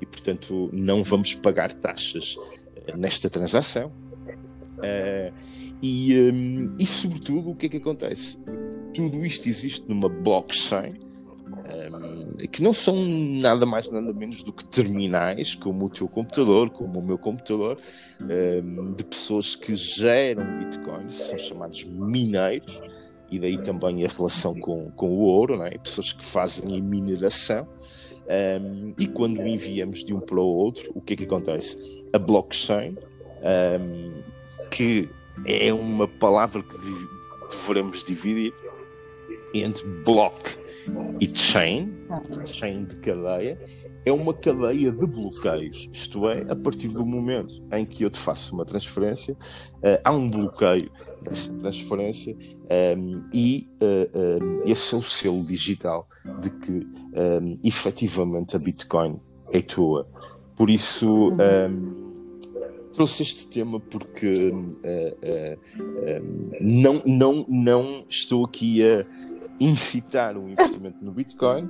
E, 0.00 0.06
portanto, 0.06 0.70
não 0.72 1.04
vamos 1.04 1.34
pagar 1.34 1.70
taxas 1.70 2.36
uh, 2.36 2.96
nesta 2.96 3.28
transação. 3.28 3.92
Uh, 4.78 5.32
e, 5.82 6.30
um, 6.32 6.76
e, 6.78 6.86
sobretudo, 6.86 7.50
o 7.50 7.54
que 7.54 7.66
é 7.66 7.68
que 7.68 7.76
acontece? 7.78 8.38
tudo 8.92 9.24
isto 9.24 9.48
existe 9.48 9.88
numa 9.88 10.08
blockchain 10.08 10.92
um, 11.92 12.46
que 12.48 12.62
não 12.62 12.72
são 12.72 12.94
nada 12.94 13.64
mais 13.66 13.90
nada 13.90 14.12
menos 14.12 14.42
do 14.42 14.52
que 14.52 14.64
terminais, 14.64 15.54
como 15.54 15.86
o 15.86 15.90
teu 15.90 16.08
computador, 16.08 16.70
como 16.70 16.98
o 16.98 17.02
meu 17.02 17.18
computador, 17.18 17.76
um, 18.20 18.92
de 18.92 19.04
pessoas 19.04 19.54
que 19.54 19.74
geram 19.74 20.44
bitcoins, 20.58 21.14
são 21.14 21.38
chamados 21.38 21.84
mineiros, 21.84 22.80
e 23.30 23.38
daí 23.38 23.58
também 23.58 24.04
a 24.04 24.08
relação 24.08 24.54
com, 24.54 24.90
com 24.92 25.10
o 25.10 25.20
ouro, 25.20 25.56
não 25.56 25.66
é? 25.66 25.70
pessoas 25.78 26.12
que 26.12 26.24
fazem 26.24 26.78
a 26.78 26.82
mineração. 26.82 27.66
Um, 28.60 28.94
e 28.98 29.06
quando 29.06 29.46
enviamos 29.46 30.04
de 30.04 30.14
um 30.14 30.20
para 30.20 30.38
o 30.38 30.46
outro, 30.46 30.90
o 30.94 31.00
que 31.00 31.14
é 31.14 31.16
que 31.16 31.24
acontece? 31.24 32.04
A 32.12 32.18
blockchain, 32.18 32.96
que 34.70 35.08
é 35.46 35.72
uma 35.72 36.06
palavra 36.06 36.62
que 36.62 36.76
devemos 37.66 38.02
dividir 38.04 38.52
entre 39.54 39.84
block 40.04 40.34
e 41.20 41.28
chain, 41.28 41.92
chain 42.46 42.84
de 42.84 42.96
cadeia, 42.96 43.58
é 44.04 44.12
uma 44.12 44.34
cadeia 44.34 44.90
de 44.90 45.06
bloqueios. 45.06 45.88
Isto 45.92 46.28
é, 46.28 46.44
a 46.50 46.56
partir 46.56 46.88
do 46.88 47.04
momento 47.06 47.62
em 47.72 47.84
que 47.84 48.02
eu 48.02 48.10
te 48.10 48.18
faço 48.18 48.54
uma 48.54 48.64
transferência, 48.64 49.34
uh, 49.34 50.00
há 50.02 50.12
um 50.12 50.28
bloqueio 50.28 50.90
dessa 51.22 51.52
transferência 51.54 52.34
um, 52.34 52.66
ehm, 52.68 53.22
e 53.32 53.68
uh, 53.80 53.84
eh, 53.84 54.10
um, 54.42 54.62
ehm, 54.62 54.70
esse 54.72 54.92
é 54.92 54.98
o 54.98 55.02
selo 55.02 55.44
digital 55.46 56.08
de 56.40 56.50
que 56.50 56.72
um, 56.72 57.12
ehm, 57.14 57.58
efetivamente 57.62 58.56
a 58.56 58.58
Bitcoin 58.58 59.20
é 59.52 59.62
tua. 59.62 60.04
Por 60.56 60.68
isso. 60.68 61.28
Um, 61.28 62.01
trouxe 62.92 63.22
este 63.22 63.46
tema 63.46 63.80
porque 63.80 64.32
uh, 64.32 64.64
uh, 64.64 65.58
não, 66.60 67.02
não, 67.04 67.46
não 67.48 68.00
estou 68.08 68.44
aqui 68.44 68.82
a 68.82 69.04
incitar 69.60 70.36
o 70.36 70.48
investimento 70.48 71.04
no 71.04 71.12
Bitcoin. 71.12 71.68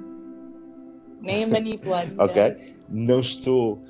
Nem 1.21 1.45
a 1.45 1.47
manipular. 1.47 2.07
ok? 2.19 2.57
Não 2.89 3.21
estou, 3.21 3.81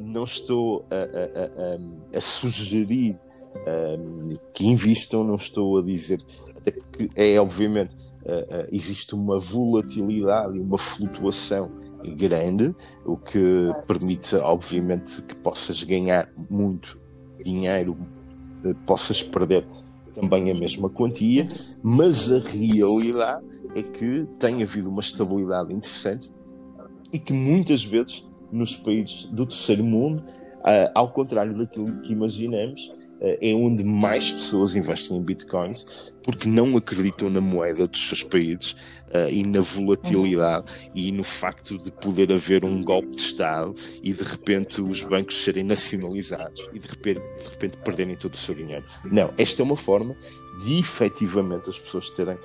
não 0.00 0.24
estou 0.24 0.84
a, 0.90 0.94
a, 0.94 2.14
a, 2.14 2.16
a 2.16 2.20
sugerir 2.20 3.14
uh, 3.56 4.32
que 4.52 4.66
invistam, 4.66 5.24
não 5.24 5.36
estou 5.36 5.78
a 5.78 5.82
dizer, 5.82 6.18
até 6.56 6.72
porque 6.72 7.10
é 7.14 7.38
obviamente 7.38 8.05
uh, 8.26 8.68
existe 8.72 9.14
uma 9.14 9.38
volatilidade 9.38 10.56
e 10.56 10.60
uma 10.60 10.76
flutuação 10.76 11.70
grande, 12.18 12.74
o 13.04 13.16
que 13.16 13.66
permite, 13.86 14.34
obviamente, 14.36 15.22
que 15.22 15.40
possas 15.40 15.82
ganhar 15.82 16.28
muito 16.50 16.98
dinheiro, 17.42 17.96
possas 18.86 19.22
perder 19.22 19.66
também 20.14 20.50
a 20.50 20.54
mesma 20.54 20.88
quantia, 20.88 21.46
mas 21.84 22.32
a 22.32 22.38
realidade 22.38 23.44
é 23.74 23.82
que 23.82 24.26
tem 24.38 24.62
havido 24.62 24.90
uma 24.90 25.00
estabilidade 25.00 25.72
interessante 25.72 26.32
e 27.12 27.18
que 27.18 27.32
muitas 27.32 27.84
vezes 27.84 28.50
nos 28.52 28.76
países 28.76 29.26
do 29.26 29.46
terceiro 29.46 29.84
mundo, 29.84 30.24
ao 30.94 31.10
contrário 31.10 31.56
daquilo 31.56 32.00
que 32.00 32.12
imaginamos, 32.12 32.92
é 33.20 33.54
onde 33.54 33.82
mais 33.82 34.30
pessoas 34.30 34.76
investem 34.76 35.16
em 35.16 35.24
bitcoins 35.24 36.12
porque 36.26 36.48
não 36.48 36.76
acreditam 36.76 37.30
na 37.30 37.40
moeda 37.40 37.86
dos 37.86 38.08
seus 38.08 38.24
países 38.24 38.72
uh, 39.08 39.30
e 39.30 39.46
na 39.46 39.60
volatilidade 39.60 40.72
uhum. 40.72 40.90
e 40.92 41.12
no 41.12 41.22
facto 41.22 41.78
de 41.78 41.92
poder 41.92 42.32
haver 42.32 42.64
um 42.64 42.82
golpe 42.82 43.10
de 43.10 43.18
Estado 43.18 43.74
e 44.02 44.12
de 44.12 44.22
repente 44.24 44.82
os 44.82 45.02
bancos 45.02 45.42
serem 45.44 45.62
nacionalizados 45.62 46.68
e 46.74 46.80
de 46.80 46.88
repente, 46.88 47.20
de 47.20 47.48
repente 47.48 47.76
perderem 47.78 48.16
todo 48.16 48.34
o 48.34 48.36
seu 48.36 48.56
dinheiro. 48.56 48.84
Não, 49.12 49.28
esta 49.38 49.62
é 49.62 49.64
uma 49.64 49.76
forma 49.76 50.16
de 50.64 50.80
efetivamente 50.80 51.70
as 51.70 51.78
pessoas 51.78 52.10
terem 52.10 52.36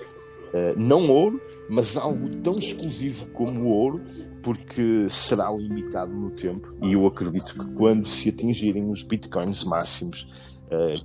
Uh, 0.52 0.78
não 0.78 1.04
ouro, 1.06 1.42
mas 1.70 1.96
algo 1.96 2.28
tão 2.44 2.52
exclusivo 2.52 3.30
como 3.30 3.62
o 3.62 3.70
ouro, 3.70 4.02
porque 4.44 5.08
será 5.10 5.50
limitado 5.50 6.12
no 6.12 6.30
tempo. 6.30 6.76
E 6.84 6.92
eu 6.92 7.08
acredito 7.08 7.54
que 7.54 7.74
quando 7.74 8.06
se 8.06 8.28
atingirem 8.28 8.92
os 8.92 9.02
bitcoins 9.02 9.64
máximos 9.64 10.28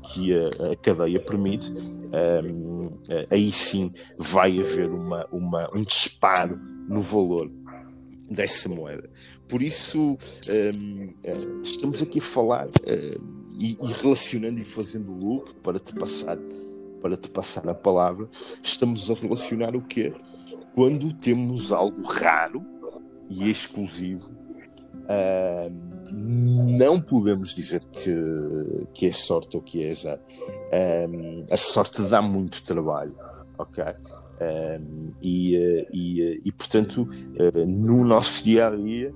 que 0.02 0.32
a, 0.35 0.76
cadeia 0.76 1.20
permite, 1.20 1.70
um, 1.73 2.87
uh, 2.87 3.26
aí 3.30 3.50
sim 3.50 3.90
vai 4.18 4.58
haver 4.58 4.88
uma, 4.88 5.26
uma, 5.32 5.70
um 5.75 5.82
disparo 5.82 6.58
no 6.88 7.02
valor 7.02 7.50
dessa 8.30 8.68
moeda. 8.68 9.08
Por 9.49 9.62
isso, 9.62 9.99
um, 10.00 11.04
uh, 11.04 11.62
estamos 11.62 12.00
aqui 12.02 12.18
a 12.18 12.23
falar 12.23 12.68
e, 13.58 13.76
relacionando 14.02 14.61
e 14.61 14.64
fazendo 14.64 15.12
loop 15.12 15.54
para 15.62 15.78
te 15.78 15.94
passar 15.94 16.38
para 17.00 17.16
te 17.16 17.28
passar 17.30 17.68
a 17.68 17.75
palavra, 17.75 18.26
estamos 18.62 19.11
a 19.11 19.14
relacionar 19.14 19.76
o 19.76 19.82
quê? 19.82 20.12
Quando 20.75 21.12
temos 21.12 21.70
algo 21.70 22.02
raro 22.02 22.64
e 23.28 23.49
exclusivo, 23.49 24.28
uh, 25.04 25.70
não 26.12 27.00
podemos 27.00 27.54
dizer 27.54 27.80
que, 27.80 28.86
que 28.92 29.06
é 29.06 29.12
sorte 29.12 29.56
ou 29.56 29.62
que 29.62 29.84
é 29.84 29.90
azar. 29.90 30.18
Um, 31.10 31.44
a 31.50 31.56
sorte 31.56 32.02
dá 32.02 32.20
muito 32.20 32.62
trabalho, 32.62 33.14
ok? 33.58 33.84
Um, 34.38 35.12
e, 35.22 35.56
e, 35.92 36.40
e, 36.44 36.52
portanto, 36.52 37.02
uh, 37.02 37.66
no 37.66 38.04
nosso 38.04 38.44
dia 38.44 38.68
a 38.68 38.70
dia, 38.70 39.14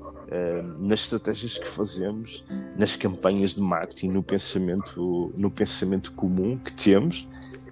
nas 0.79 1.01
estratégias 1.01 1.59
que 1.59 1.67
fazemos, 1.67 2.45
nas 2.79 2.95
campanhas 2.95 3.57
de 3.57 3.61
marketing, 3.61 4.11
no 4.11 4.23
pensamento, 4.23 5.33
no 5.37 5.51
pensamento 5.51 6.13
comum 6.13 6.57
que 6.57 6.73
temos, 6.73 7.27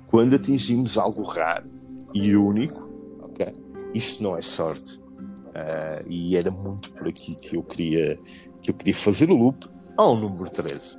quando 0.08 0.34
atingimos 0.34 0.98
algo 0.98 1.22
raro 1.22 1.68
e 2.12 2.34
único, 2.34 2.90
ok? 3.22 3.54
Isso 3.94 4.22
não 4.22 4.36
é 4.36 4.40
sorte. 4.40 4.98
Uh, 5.48 6.06
e 6.06 6.36
era 6.36 6.50
muito 6.50 6.92
por 6.92 7.08
aqui 7.08 7.34
que 7.34 7.56
eu 7.56 7.62
queria 7.62 8.18
que 8.62 8.70
eu 8.70 8.74
queria 8.74 8.94
fazer 8.94 9.30
o 9.30 9.36
loop 9.36 9.68
ao 9.96 10.16
número 10.16 10.50
13. 10.50 10.98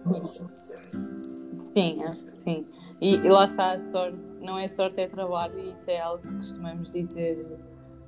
Sim, 1.74 1.98
acho 2.04 2.24
que 2.24 2.32
sim. 2.44 2.66
E, 3.02 3.16
e 3.16 3.30
lá 3.30 3.46
está 3.46 3.72
a 3.72 3.80
sorte, 3.80 4.20
não 4.42 4.58
é 4.58 4.68
sorte, 4.68 5.00
é 5.00 5.08
trabalho, 5.08 5.58
e 5.60 5.72
isso 5.72 5.90
é 5.90 6.00
algo 6.00 6.22
que 6.22 6.36
costumamos 6.36 6.92
dizer 6.92 7.46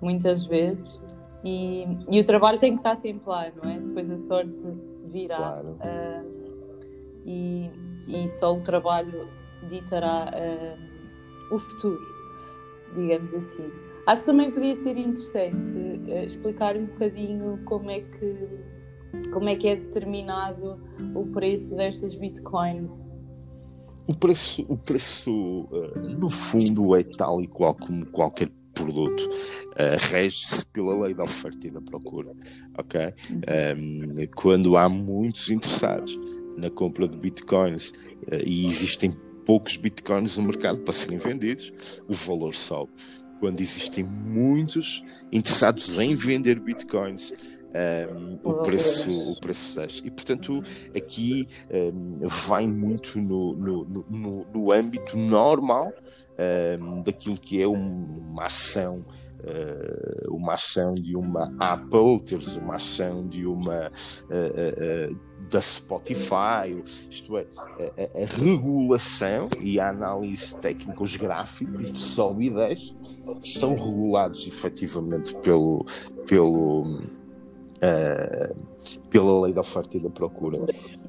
muitas 0.01 0.43
vezes. 0.45 1.01
E, 1.43 1.85
e 2.09 2.19
o 2.19 2.25
trabalho 2.25 2.59
tem 2.59 2.73
que 2.73 2.79
estar 2.79 2.97
sempre 2.97 3.21
lá, 3.25 3.51
não 3.63 3.71
é? 3.71 3.79
Depois 3.79 4.11
a 4.11 4.17
sorte 4.27 4.63
virá. 5.05 5.37
Claro. 5.37 5.77
Uh, 5.79 6.41
e, 7.25 7.71
e 8.07 8.29
só 8.29 8.55
o 8.55 8.61
trabalho 8.61 9.29
ditará 9.69 10.31
uh, 10.31 11.55
o 11.55 11.59
futuro, 11.59 12.01
digamos 12.95 13.33
assim. 13.33 13.71
Acho 14.07 14.21
que 14.21 14.25
também 14.25 14.51
podia 14.51 14.75
ser 14.81 14.97
interessante 14.97 15.73
uh, 15.73 16.25
explicar 16.25 16.75
um 16.75 16.85
bocadinho 16.85 17.59
como 17.65 17.89
é 17.89 18.01
que 18.01 18.49
como 19.33 19.49
é 19.49 19.55
que 19.55 19.67
é 19.67 19.75
determinado 19.75 20.79
o 21.15 21.25
preço 21.27 21.75
destas 21.75 22.15
bitcoins? 22.15 22.99
O 24.07 24.15
preço, 24.17 24.65
o 24.67 24.77
preço 24.77 25.31
uh, 25.31 25.99
no 26.19 26.29
fundo, 26.29 26.95
é 26.95 27.03
tal 27.03 27.41
e 27.41 27.47
qual 27.47 27.75
como 27.75 28.05
qualquer 28.07 28.49
produto. 28.73 29.21
Uh, 29.71 29.97
Rege-se 30.11 30.65
pela 30.67 30.99
lei 30.99 31.13
da 31.13 31.23
oferta 31.23 31.67
e 31.67 31.71
da 31.71 31.81
procura. 31.81 32.33
Ok? 32.77 32.99
Um, 32.99 33.41
ehm, 33.47 34.27
quando 34.35 34.75
há 34.75 34.89
muitos 34.89 35.49
interessados 35.49 36.17
na 36.57 36.69
compra 36.69 37.07
de 37.07 37.17
bitcoins 37.17 37.89
uh, 37.89 38.43
e 38.45 38.65
existem 38.65 39.15
poucos 39.45 39.77
bitcoins 39.77 40.37
no 40.37 40.43
mercado 40.43 40.79
para 40.79 40.93
serem 40.93 41.17
vendidos, 41.17 42.01
o 42.07 42.13
valor 42.13 42.53
sobe. 42.53 42.91
Quando 43.39 43.59
existem 43.59 44.03
muitos 44.03 45.03
interessados 45.31 45.97
em 45.97 46.15
vender 46.15 46.59
bitcoins, 46.59 47.33
um, 48.13 48.39
o 48.43 48.53
preço 48.55 49.11
o 49.31 49.39
preço 49.39 49.75
das. 49.75 50.01
E 50.03 50.11
portanto 50.11 50.61
aqui 50.95 51.47
um, 51.69 52.27
vai 52.27 52.65
muito 52.65 53.19
no, 53.19 53.53
no, 53.53 54.05
no, 54.09 54.45
no 54.53 54.73
âmbito 54.73 55.17
normal 55.17 55.91
um, 56.79 57.01
daquilo 57.01 57.37
que 57.37 57.61
é 57.61 57.67
uma 57.67 58.45
ação 58.45 59.05
uh, 59.41 60.35
uma 60.35 60.53
ação 60.53 60.95
de 60.95 61.15
uma 61.15 61.53
Apple, 61.59 62.21
teres 62.23 62.55
uma 62.55 62.75
ação 62.75 63.27
de 63.27 63.45
uma 63.45 63.87
uh, 63.87 65.11
uh, 65.11 65.49
da 65.49 65.59
Spotify, 65.59 66.83
isto 67.09 67.35
é, 67.37 67.47
a, 67.79 68.23
a, 68.23 68.25
regulação 68.43 69.43
e 69.59 69.79
a 69.79 69.89
análise 69.89 70.55
técnica, 70.57 71.01
os 71.01 71.15
gráficos 71.15 71.91
de 71.91 71.99
solidez 71.99 72.95
são 73.43 73.75
regulados 73.75 74.45
efetivamente 74.45 75.33
pelo, 75.37 75.83
pelo 76.27 77.01
Uh, 77.81 78.55
pela 79.09 79.41
lei 79.41 79.53
da 79.53 79.61
oferta 79.61 79.97
e 79.97 79.99
da 79.99 80.09
procura. 80.09 80.59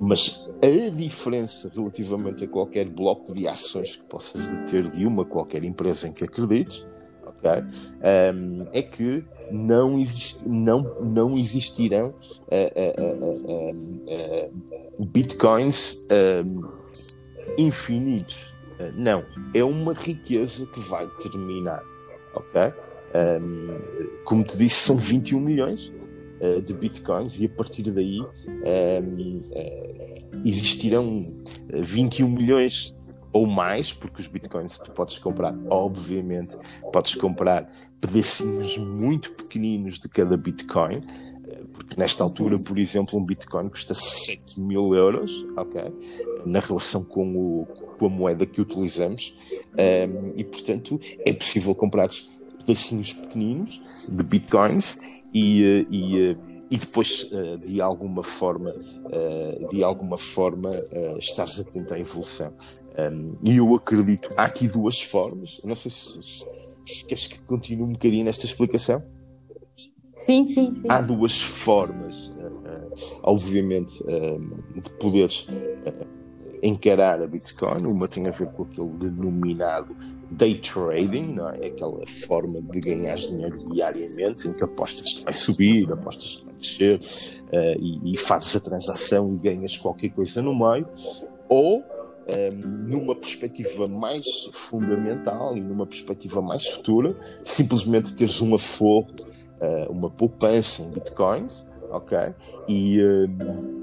Mas 0.01 0.49
a 0.63 0.91
diferença 0.91 1.71
relativamente 1.75 2.45
a 2.45 2.49
qualquer 2.49 2.89
bloco 2.89 3.35
de 3.35 3.47
ações 3.47 3.97
que 3.97 4.05
possas 4.05 4.43
ter 4.71 4.85
de 4.85 5.07
uma 5.07 5.25
qualquer 5.25 5.65
empresa 5.65 6.09
em 6.09 6.13
que 6.13 6.25
acredites 6.25 6.87
okay? 7.43 7.63
um, 8.35 8.67
é 8.73 8.83
que 8.83 9.25
não, 9.51 9.99
não, 10.47 10.97
não 11.01 11.37
existirão 11.37 12.09
uh, 12.09 12.13
uh, 14.09 15.05
bitcoins 15.05 16.09
infinitos. 17.59 18.39
não, 18.95 19.25
é 19.53 19.65
uma 19.65 19.93
riqueza 19.93 20.67
que 20.67 20.81
vai 20.81 21.07
terminar. 21.21 21.83
ok? 22.35 22.73
Um, 23.15 23.79
como 24.25 24.43
te 24.43 24.57
disse, 24.57 24.77
são 24.77 24.97
21 24.97 25.39
milhões 25.39 25.93
de 26.65 26.75
bitcoins 26.75 27.41
e 27.41 27.47
a 27.47 27.49
partir 27.49 27.83
daí 27.91 28.21
um, 28.21 29.41
existirão 30.45 31.25
21 31.73 32.29
milhões 32.29 32.95
ou 33.33 33.47
mais, 33.47 33.93
porque 33.93 34.21
os 34.21 34.29
bitcoins 34.29 34.79
tu 34.79 34.91
podes 34.93 35.19
comprar, 35.19 35.55
obviamente, 35.71 36.55
podes 36.93 37.15
comprar 37.15 37.69
pedacinhos 38.01 38.77
muito 38.77 39.33
pequeninos 39.33 39.99
de 39.99 40.09
cada 40.09 40.37
bitcoin, 40.37 41.01
eh, 41.49 41.63
porque 41.73 41.99
nesta 41.99 42.23
altura, 42.23 42.59
por 42.59 42.79
exemplo, 42.79 43.19
um 43.19 43.25
bitcoin 43.25 43.71
custa 43.71 43.95
7 43.95 44.61
mil 44.61 44.93
euros, 44.93 45.31
ok? 45.57 45.83
Na 46.45 46.61
relação 46.61 47.03
com, 47.03 47.31
o, 47.31 47.67
com 47.99 48.07
a 48.07 48.11
moeda 48.11 48.45
que 48.45 48.61
utilizamos, 48.61 49.35
um, 49.73 49.81
ehm, 49.81 50.33
e 50.37 50.45
portanto 50.45 51.01
é 51.25 51.33
possível 51.33 51.75
comprar 51.75 52.11
pedacinhos 52.65 53.13
pequeninos 53.13 53.81
de 54.09 54.23
bitcoins 54.23 55.21
e, 55.33 55.63
eh, 55.63 55.87
e 55.91 56.31
eh, 56.31 56.37
e 56.71 56.79
depois 56.79 57.29
de 57.67 57.83
alguma 57.83 58.23
forma 58.23 58.75
de 59.71 59.85
alguma 59.85 60.17
forma 60.17 60.71
estares 61.19 61.61
atento 61.61 61.93
à 61.93 61.99
evolução 61.99 62.51
e 63.43 63.57
eu 63.57 63.75
acredito, 63.75 64.29
há 64.37 64.45
aqui 64.45 64.69
duas 64.69 65.01
formas. 65.01 65.61
Não 65.65 65.75
sei 65.75 65.91
se, 65.91 66.23
se, 66.23 66.47
se 66.85 67.05
queres 67.05 67.27
que 67.27 67.41
continue 67.41 67.85
um 67.85 67.93
bocadinho 67.93 68.25
nesta 68.25 68.45
explicação. 68.45 68.99
Sim, 70.19 70.45
sim, 70.45 70.75
sim. 70.75 70.87
Há 70.89 71.01
duas 71.01 71.41
formas, 71.41 72.33
obviamente, 73.23 74.03
de 74.75 74.91
poderes 75.01 75.47
encarar 76.63 77.21
a 77.21 77.27
Bitcoin. 77.27 77.85
Uma 77.87 78.07
tem 78.07 78.29
a 78.29 78.31
ver 78.31 78.47
com 78.49 78.63
aquele 78.63 78.91
denominado 78.91 79.95
day 80.31 80.55
trading, 80.55 81.35
não 81.35 81.51
é? 81.51 81.67
Aquela 81.67 82.07
forma 82.07 82.61
de 82.63 82.81
ganhar 82.81 83.17
dinheiro 83.17 83.59
diariamente, 83.73 84.49
em 84.49 84.53
que 84.53 84.63
apostas 84.63 85.13
que 85.13 85.25
vai 85.25 85.33
subir, 85.33 85.93
apostas 85.93 86.37
que 86.37 86.45
vai 86.47 86.55
descer, 86.55 87.01
e, 87.79 88.13
e 88.13 88.17
fazes 88.17 88.57
a 88.57 88.61
transação 88.61 89.35
e 89.35 89.39
ganhas 89.39 89.77
qualquer 89.77 90.11
coisa 90.11 90.41
no 90.41 90.55
meio. 90.55 90.87
Ou 91.49 91.81
um, 91.81 91.83
ehm, 92.27 92.55
numa 92.89 93.15
perspectiva 93.15 93.87
mais 93.89 94.25
fundamental 94.53 95.57
e 95.57 95.61
numa 95.61 95.87
perspectiva 95.87 96.41
mais 96.41 96.67
futura, 96.67 97.15
simplesmente 97.45 98.15
teres 98.15 98.41
um 98.41 98.55
aforro, 98.55 99.11
uh, 99.61 99.91
uma 99.91 100.11
poupança 100.11 100.83
em 100.83 100.91
bitcoins, 100.91 101.67
ok? 101.91 102.19
E, 102.69 103.01
uh, 103.03 103.82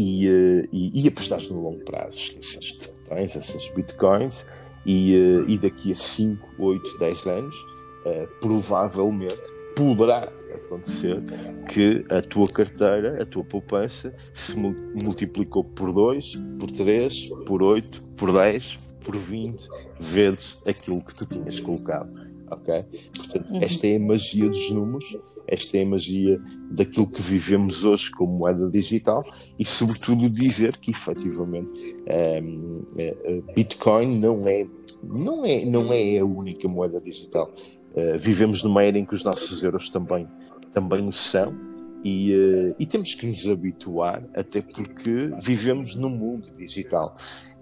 e, 0.00 0.28
uh, 0.28 0.68
e, 0.72 1.02
e 1.04 1.08
apostares 1.08 1.48
no 1.48 1.62
longo 1.62 1.84
prazo, 1.84 2.34
esses 2.38 2.94
tens 3.08 3.36
essas 3.36 3.68
bitcoins, 3.70 4.46
e, 4.86 5.14
e 5.46 5.58
daqui 5.58 5.92
a 5.92 5.94
5, 5.94 6.48
8, 6.58 6.98
10 6.98 7.26
anos, 7.26 7.66
provavelmente 8.40 9.36
poderá 9.76 10.28
acontecer 10.54 11.18
que 11.68 12.04
a 12.10 12.20
tua 12.22 12.48
carteira, 12.48 13.22
a 13.22 13.26
tua 13.26 13.44
poupança 13.44 14.14
se 14.32 14.56
multiplicou 14.56 15.64
por 15.64 15.92
2, 15.92 16.38
por 16.58 16.70
3, 16.70 17.30
por 17.46 17.62
8, 17.62 18.00
por 18.16 18.32
10, 18.32 18.76
por 19.04 19.16
20 19.18 19.68
vezes 19.98 20.66
aquilo 20.66 21.04
que 21.04 21.14
tu 21.14 21.26
tinhas 21.26 21.60
colocado. 21.60 22.10
Ok? 22.50 22.74
Portanto, 23.16 23.50
uhum. 23.50 23.62
esta 23.62 23.86
é 23.86 23.96
a 23.96 24.00
magia 24.00 24.48
dos 24.48 24.70
números, 24.70 25.16
esta 25.46 25.78
é 25.78 25.82
a 25.82 25.86
magia 25.86 26.40
daquilo 26.70 27.06
que 27.06 27.22
vivemos 27.22 27.84
hoje 27.84 28.10
como 28.10 28.38
moeda 28.38 28.68
digital 28.68 29.24
e, 29.58 29.64
sobretudo, 29.64 30.28
dizer 30.28 30.76
que 30.76 30.90
efetivamente 30.90 31.72
um, 32.42 32.84
ehm, 32.96 33.42
Bitcoin 33.54 34.18
não 34.18 34.40
é, 34.46 34.66
não, 35.02 35.44
é, 35.44 35.64
não 35.64 35.92
é 35.92 36.18
a 36.18 36.24
única 36.24 36.66
moeda 36.68 37.00
digital. 37.00 37.52
Uh, 37.94 38.18
vivemos 38.18 38.62
numa 38.62 38.84
era 38.84 38.98
em 38.98 39.04
que 39.04 39.14
os 39.14 39.24
nossos 39.24 39.64
euros 39.64 39.90
também 39.90 40.26
também 40.72 41.06
o 41.06 41.12
são, 41.12 41.54
e, 42.02 42.34
uh, 42.34 42.74
e, 42.78 42.86
temos 42.86 43.14
que 43.14 43.26
nos 43.26 43.46
habituar, 43.46 44.22
até 44.34 44.62
porque 44.62 45.30
vivemos 45.42 45.94
no 45.96 46.08
mundo 46.08 46.50
digital 46.56 47.12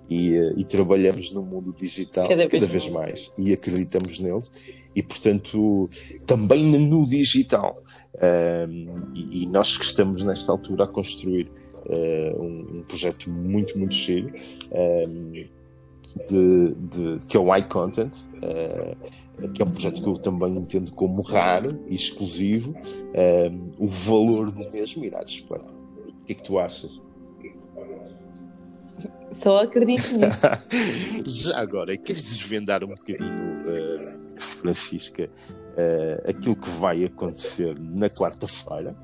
e, 0.08 0.38
uh, 0.38 0.58
e 0.58 0.64
trabalhamos 0.64 1.30
no 1.32 1.42
mundo 1.42 1.72
digital 1.72 2.28
cada, 2.28 2.48
cada 2.48 2.66
vez 2.66 2.88
mais 2.88 3.32
e 3.38 3.52
acreditamos 3.52 4.20
nele, 4.20 4.42
e 4.94 5.02
portanto 5.02 5.88
também 6.26 6.64
no 6.64 7.06
digital. 7.06 7.82
Um, 8.20 9.12
e, 9.14 9.44
e, 9.44 9.46
nós 9.46 9.76
que 9.76 9.84
estamos 9.84 10.24
nesta 10.24 10.50
altura 10.50 10.84
a 10.84 10.86
construir 10.88 11.46
uh, 11.86 12.42
um, 12.42 12.78
um, 12.78 12.82
projeto 12.82 13.30
muito, 13.32 13.78
muito 13.78 13.94
cheio. 13.94 14.32
Um, 14.72 15.46
de, 16.26 16.74
de, 16.74 17.26
que 17.28 17.36
é 17.36 17.40
o 17.40 17.54
iContent, 17.54 18.12
uh, 18.38 19.48
que 19.50 19.62
é 19.62 19.64
um 19.64 19.70
projeto 19.70 20.02
que 20.02 20.08
eu 20.08 20.14
também 20.14 20.56
entendo 20.56 20.90
como 20.92 21.22
raro 21.22 21.84
e 21.86 21.94
exclusivo. 21.94 22.70
Uh, 22.72 23.72
o 23.78 23.86
valor 23.86 24.50
do 24.50 24.70
mesmo 24.72 25.04
irá 25.04 25.22
disparar. 25.22 25.68
O 25.68 26.24
que 26.24 26.32
é 26.32 26.34
que 26.34 26.42
tu 26.42 26.58
achas? 26.58 27.00
Só 29.32 29.62
acredito 29.62 30.14
nisso. 30.14 30.46
Já 31.44 31.60
agora, 31.60 31.96
queres 31.96 32.22
desvendar 32.22 32.82
um 32.84 32.88
bocadinho, 32.88 33.60
uh, 33.60 34.40
Francisca, 34.40 35.28
aquilo 36.28 36.56
que 36.56 36.68
vai 36.70 37.04
acontecer 37.04 37.78
na 37.78 38.08
quarta-feira? 38.08 38.94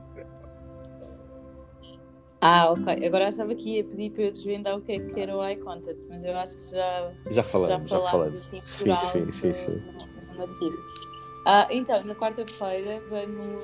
Ah, 2.46 2.70
ok. 2.70 3.06
Agora 3.06 3.28
achava 3.28 3.54
que 3.54 3.76
ia 3.76 3.84
pedir 3.84 4.10
para 4.10 4.24
eu 4.24 4.30
desvendar 4.30 4.76
o 4.76 4.82
que 4.82 4.92
é 4.92 4.98
que 4.98 5.18
era 5.18 5.34
o 5.34 5.42
eye 5.42 5.56
contact, 5.56 5.98
mas 6.10 6.22
eu 6.22 6.36
acho 6.36 6.56
que 6.58 6.72
já, 6.72 7.12
já 7.30 7.42
falamos. 7.42 7.90
Já 7.90 7.98
falamos. 8.00 8.38
Assim, 8.38 8.60
sim, 8.60 8.96
sim, 9.30 9.52
sim, 9.52 9.80
sim. 9.80 9.96
Ah, 11.46 11.66
então, 11.70 12.04
na 12.04 12.14
quarta-feira 12.14 13.00
vamos, 13.08 13.62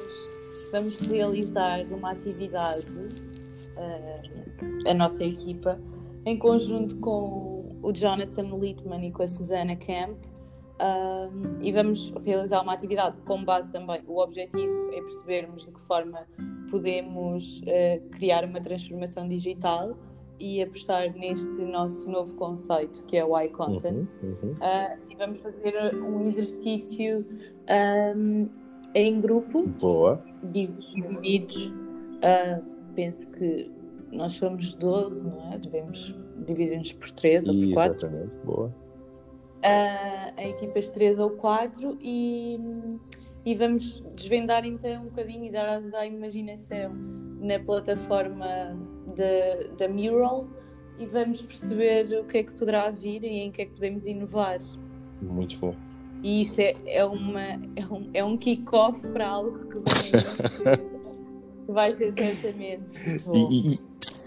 vamos 0.72 0.98
realizar 1.00 1.84
uma 1.90 2.12
atividade, 2.12 2.90
uh, 3.76 4.88
a 4.88 4.94
nossa 4.94 5.24
equipa, 5.24 5.78
em 6.24 6.38
conjunto 6.38 6.96
com 6.98 7.78
o 7.82 7.92
Jonathan 7.92 8.56
Littman 8.58 9.06
e 9.06 9.12
com 9.12 9.22
a 9.22 9.28
Susana 9.28 9.76
Camp, 9.76 10.16
um, 10.80 11.62
e 11.62 11.72
vamos 11.72 12.12
realizar 12.24 12.62
uma 12.62 12.72
atividade 12.72 13.16
com 13.26 13.44
base 13.44 13.70
também. 13.70 14.00
O 14.06 14.18
objetivo 14.18 14.90
é 14.92 15.00
percebermos 15.02 15.64
de 15.64 15.72
que 15.72 15.80
forma 15.82 16.26
podemos 16.70 17.60
uh, 17.60 18.08
criar 18.10 18.44
uma 18.44 18.60
transformação 18.60 19.28
digital 19.28 19.94
e 20.38 20.62
apostar 20.62 21.14
neste 21.14 21.50
nosso 21.50 22.10
novo 22.10 22.34
conceito 22.34 23.04
que 23.04 23.18
é 23.18 23.24
o 23.24 23.38
iContent. 23.38 24.08
Uhum, 24.22 24.36
uhum. 24.42 24.52
Uh, 24.52 24.98
e 25.10 25.16
vamos 25.16 25.40
fazer 25.40 25.94
um 25.96 26.26
exercício 26.26 27.26
um, 28.16 28.48
em 28.94 29.20
grupo, 29.20 29.66
Boa. 29.78 30.24
divididos. 30.42 31.66
Uh, 31.66 32.64
penso 32.94 33.30
que 33.32 33.70
nós 34.12 34.34
somos 34.34 34.72
12, 34.74 35.28
não 35.28 35.52
é? 35.52 35.58
Devemos 35.58 36.14
dividir-nos 36.46 36.92
por 36.92 37.10
3 37.10 37.46
ou 37.46 37.54
por 37.54 37.72
4. 37.72 38.06
Exatamente, 38.06 38.34
boa 38.44 38.74
uh, 39.60 40.40
em 40.40 40.50
equipas 40.50 40.88
3 40.88 41.18
ou 41.18 41.30
4 41.30 41.98
e, 42.00 42.58
e 43.44 43.54
vamos 43.54 44.02
desvendar 44.16 44.64
então 44.64 45.02
um 45.02 45.04
bocadinho 45.06 45.44
e 45.46 45.50
dar 45.50 45.68
asas 45.68 45.94
à 45.94 46.06
imaginação 46.06 46.92
na 47.40 47.58
plataforma 47.58 48.78
da 49.78 49.88
Mural 49.88 50.46
e 50.98 51.06
vamos 51.06 51.42
perceber 51.42 52.06
o 52.20 52.24
que 52.24 52.38
é 52.38 52.42
que 52.42 52.52
poderá 52.52 52.90
vir 52.90 53.24
e 53.24 53.40
em 53.40 53.50
que 53.50 53.62
é 53.62 53.64
que 53.64 53.72
podemos 53.72 54.06
inovar. 54.06 54.58
Muito 55.22 55.58
bom. 55.58 55.74
E 56.22 56.42
isto 56.42 56.58
é, 56.58 56.76
é, 56.86 57.04
uma, 57.04 57.42
é 57.42 57.86
um, 57.90 58.10
é 58.12 58.22
um 58.22 58.36
kick-off 58.36 59.00
para 59.08 59.26
algo 59.26 59.58
que 59.66 59.78
vai, 59.78 60.76
que 61.64 61.72
vai 61.72 61.96
ser 61.96 62.12
certamente 62.12 63.08
muito 63.08 63.24
bom. 63.24 63.50
E, 63.50 63.74
e, 63.74 63.80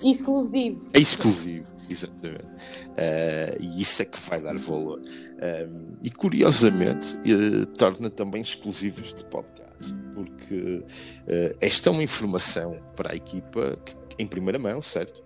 exclusivo. 0.04 0.88
É 0.94 1.00
exclusivo 1.00 1.74
Exatamente. 1.90 2.46
Uh, 2.46 3.58
e 3.60 3.82
isso 3.82 4.02
é 4.02 4.06
que 4.06 4.20
vai 4.20 4.42
dar 4.42 4.58
valor. 4.58 5.00
Um, 5.00 5.98
e 6.02 6.10
curiosamente, 6.10 7.16
uh, 7.16 7.66
torna 7.78 8.10
também 8.10 8.42
exclusivo 8.42 9.02
este 9.02 9.24
podcast, 9.26 9.94
porque 10.16 10.84
uh, 10.84 11.58
esta 11.60 11.90
é 11.90 11.92
uma 11.92 12.04
informação 12.04 12.80
para 12.96 13.14
a 13.14 13.16
equipa 13.16 13.78
que, 13.86 14.24
em 14.24 14.28
primeira 14.28 14.58
mão, 14.58 14.82
certo? 14.82 15.24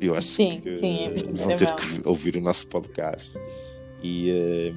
Eu 0.00 0.14
acho 0.14 0.28
sim, 0.28 0.60
que 0.60 0.72
sim, 0.72 1.14
vão 1.32 1.56
ter 1.56 1.74
que 1.74 2.08
ouvir 2.08 2.36
o 2.36 2.40
nosso 2.40 2.66
podcast 2.68 3.38
e, 4.02 4.72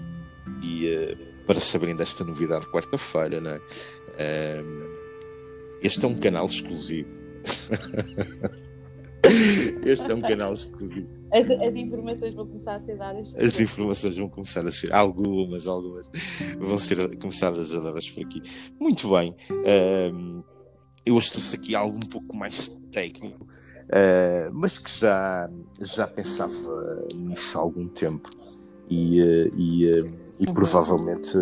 e 0.61 1.17
para 1.45 1.61
saberem 1.61 1.95
desta 1.95 2.25
novidade 2.25 2.67
quarta-feira, 2.67 3.39
né? 3.39 3.61
este 5.81 6.03
é 6.03 6.07
um 6.09 6.15
canal 6.15 6.45
exclusivo. 6.45 7.09
Este 9.85 10.11
é 10.11 10.15
um 10.15 10.21
canal 10.21 10.53
exclusivo. 10.53 11.07
As, 11.31 11.49
as, 11.49 11.75
informações 11.75 12.33
vão 12.33 12.45
começar 12.47 12.75
a 12.75 12.79
ser 12.79 12.97
dadas. 12.97 13.33
As 13.35 13.59
informações 13.59 14.17
vão 14.17 14.29
começar 14.29 14.65
a 14.67 14.71
ser. 14.71 14.93
Algumas, 14.93 15.67
algumas 15.67 16.11
vão 16.59 16.77
ser 16.77 17.17
começadas 17.17 17.73
a 17.73 17.79
dadas 17.79 18.09
por 18.09 18.23
aqui. 18.23 18.41
Muito 18.79 19.09
bem. 19.09 19.35
Um, 19.51 20.43
eu 21.05 21.15
hoje 21.15 21.31
trouxe 21.31 21.55
aqui 21.55 21.75
algo 21.75 21.97
um 21.97 22.07
pouco 22.07 22.35
mais 22.35 22.69
técnico, 22.91 23.43
uh, 23.43 24.53
mas 24.53 24.77
que 24.77 24.99
já, 24.99 25.45
já 25.81 26.07
pensava 26.07 27.01
nisso 27.13 27.57
há 27.57 27.61
algum 27.61 27.87
tempo. 27.87 28.29
E, 28.89 29.21
uh, 29.21 29.55
e, 29.55 29.91
uh, 29.91 30.05
e 30.39 30.45
uhum. 30.47 30.53
provavelmente 30.53 31.33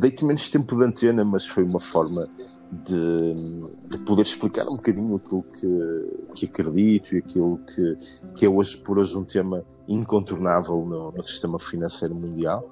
dei-te 0.00 0.24
menos 0.24 0.48
tempo 0.48 0.76
de 0.76 0.84
antena, 0.84 1.24
mas 1.24 1.46
foi 1.46 1.62
uma 1.64 1.80
forma 1.80 2.24
de, 2.72 3.34
de, 3.34 4.04
poder 4.04 4.22
explicar 4.22 4.66
um 4.66 4.76
bocadinho 4.76 5.16
aquilo 5.16 5.42
que, 5.42 6.34
que 6.34 6.46
acredito 6.46 7.14
e 7.14 7.18
aquilo 7.18 7.58
que, 7.58 7.96
que 8.34 8.46
é 8.46 8.48
hoje 8.48 8.78
por 8.78 8.98
hoje 8.98 9.16
um 9.16 9.24
tema 9.24 9.62
incontornável 9.86 10.84
no, 10.86 11.12
no 11.12 11.22
sistema 11.22 11.58
financeiro 11.58 12.14
mundial 12.14 12.70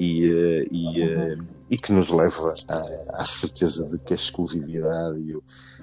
e, 0.00 0.24
eh, 0.24 0.68
e, 0.70 1.02
eh, 1.02 1.36
e 1.70 1.78
que 1.78 1.92
nos 1.92 2.10
leva 2.10 2.52
à, 2.68 3.22
à, 3.22 3.24
certeza 3.24 3.86
de 3.86 3.98
que 3.98 4.12
a 4.12 4.16
exclusividade 4.16 5.20
e, 5.20 5.36
o, 5.36 5.42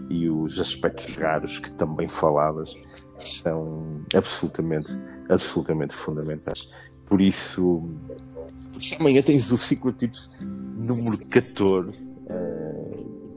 e 0.10 0.30
os 0.30 0.60
aspectos 0.60 1.15
raros 1.15 1.58
que 1.58 1.71
também 1.71 2.08
falavas 2.08 2.76
são 3.17 4.02
absolutamente, 4.13 4.91
absolutamente 5.30 5.93
fundamentais. 5.93 6.69
Por 7.06 7.21
isso, 7.21 7.89
amanhã 8.99 9.21
tens 9.21 9.52
o 9.52 9.58
Secret 9.58 9.93
Tips 9.93 10.47
número 10.76 11.17
14. 11.30 12.12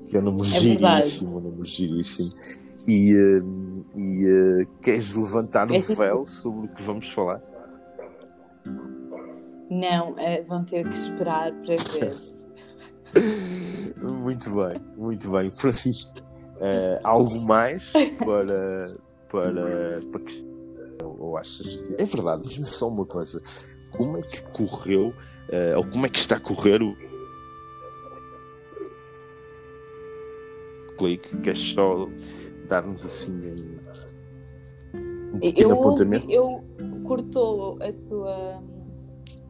Uh, 0.07 0.11
que 0.11 0.17
é 0.17 0.21
um 0.21 0.23
número 0.23 0.43
é 0.43 0.61
giríssimo, 0.61 1.39
um. 1.39 2.67
E, 2.89 3.15
uh, 3.15 3.85
e 3.97 4.27
uh, 4.31 4.67
queres 4.81 5.15
levantar 5.15 5.71
um 5.71 5.81
véu 5.81 6.25
sobre 6.25 6.67
o 6.67 6.69
que 6.69 6.83
vamos 6.83 7.09
falar? 7.09 7.41
Não, 9.69 10.13
uh, 10.13 10.47
vão 10.47 10.65
ter 10.65 10.89
que 10.89 10.95
esperar 10.97 11.53
para 11.53 11.75
ver. 11.77 12.15
muito 14.23 14.51
bem, 14.55 14.81
muito 14.97 15.31
bem. 15.31 15.51
Francisco, 15.51 16.15
algo 17.03 17.41
mais 17.43 17.91
para, 17.91 18.87
para, 19.29 20.01
para 20.13 20.21
que 20.25 20.47
ou 21.19 21.37
achas 21.37 21.77
que. 21.77 21.95
É 21.99 22.05
verdade, 22.05 22.43
diz-me 22.45 22.65
só 22.65 22.89
uma 22.89 23.05
coisa. 23.05 23.41
Como 23.97 24.19
é 24.19 24.21
que 24.21 24.43
correu, 24.43 25.09
uh, 25.09 25.77
ou 25.77 25.85
como 25.87 26.07
é 26.07 26.09
que 26.09 26.19
está 26.19 26.37
a 26.37 26.41
correr 26.41 26.83
o, 26.83 26.97
clique, 30.97 31.41
queres 31.43 31.73
só 31.73 32.09
dar-nos 32.69 33.05
assim 33.05 33.33
um, 34.95 35.39
pequeno 35.41 35.71
eu, 35.71 35.75
apontamento? 35.75 36.31
Eu 36.31 36.65
cortou 37.05 37.79
a 37.83 37.93
sua, 37.93 38.63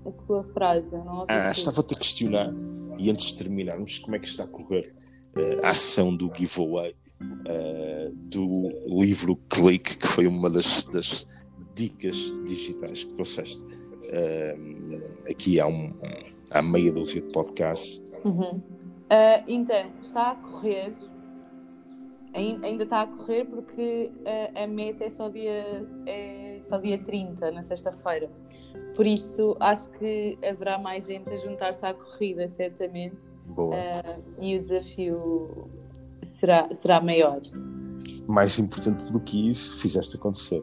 a 0.04 0.12
sua 0.26 0.44
frase. 0.52 0.90
Não 0.92 1.24
ah, 1.28 1.50
estava-te 1.50 1.94
a 1.94 1.98
questionar 1.98 2.52
e 2.98 3.10
antes 3.10 3.26
de 3.26 3.38
terminarmos, 3.38 3.98
como 3.98 4.16
é 4.16 4.18
que 4.18 4.28
está 4.28 4.44
a 4.44 4.46
correr 4.46 4.94
uh, 5.36 5.64
a 5.64 5.70
ação 5.70 6.14
do 6.14 6.30
giveaway 6.34 6.94
uh, 7.22 8.14
do 8.14 8.68
livro 8.86 9.36
Click, 9.48 9.98
que 9.98 10.06
foi 10.06 10.26
uma 10.26 10.50
das, 10.50 10.84
das 10.84 11.26
dicas 11.74 12.34
digitais 12.44 13.04
que 13.04 13.12
trouxeste 13.12 13.62
uh, 13.62 15.30
aqui 15.30 15.60
há, 15.60 15.66
um, 15.66 15.92
há 16.50 16.62
meia 16.62 16.92
dúzia 16.92 17.20
de 17.20 17.28
podcasts. 17.32 18.02
Uhum. 18.24 18.62
Uh, 19.06 19.44
então, 19.46 19.92
está 20.02 20.32
a 20.32 20.34
correr 20.36 20.92
ainda 22.36 22.84
está 22.84 23.02
a 23.02 23.06
correr 23.06 23.44
porque 23.46 24.12
a, 24.54 24.64
a, 24.64 24.66
meta 24.66 25.04
é 25.04 25.10
só 25.10 25.28
dia, 25.28 25.86
é 26.06 26.60
só 26.64 26.78
dia 26.78 26.98
30, 26.98 27.50
na 27.50 27.62
sexta-feira. 27.62 28.30
Por 28.94 29.06
isso, 29.06 29.56
acho 29.60 29.88
que 29.90 30.38
haverá 30.46 30.78
mais 30.78 31.06
gente 31.06 31.30
a 31.30 31.36
juntar-se 31.36 31.84
à 31.84 31.94
corrida, 31.94 32.48
certamente. 32.48 33.16
Boa. 33.46 33.74
Uh, 33.76 34.22
e 34.40 34.56
o 34.56 34.60
desafio 34.60 35.70
será, 36.22 36.68
será 36.74 37.00
maior. 37.00 37.40
Mais 38.26 38.58
importante 38.58 39.10
do 39.12 39.20
que 39.20 39.50
isso, 39.50 39.78
fizeste 39.78 40.16
acontecer. 40.16 40.62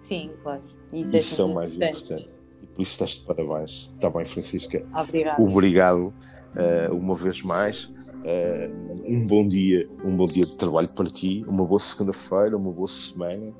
Sim, 0.00 0.30
claro. 0.42 0.62
Isso, 0.92 1.16
isso 1.16 1.42
é, 1.42 1.44
o 1.44 1.54
mais 1.54 1.74
importante. 1.76 2.34
E 2.62 2.66
por 2.66 2.82
isso 2.82 2.92
estás 2.92 3.10
de 3.12 3.24
parabéns. 3.24 3.94
Está 3.94 4.10
bem, 4.10 4.24
Francisca? 4.24 4.84
Obrigado. 4.94 5.40
Obrigado 5.42 6.14
uh, 6.56 6.94
uma 6.94 7.14
vez 7.14 7.42
mais. 7.42 7.84
Uh, 8.24 9.12
um 9.12 9.26
bom 9.26 9.46
dia, 9.46 9.88
um 10.04 10.16
bom 10.16 10.24
dia 10.24 10.44
de 10.44 10.56
trabalho 10.56 10.88
para 10.88 11.06
ti, 11.06 11.44
uma 11.48 11.64
boa 11.64 11.78
segunda-feira, 11.78 12.56
uma 12.56 12.72
boa 12.72 12.88
semana. 12.88 13.52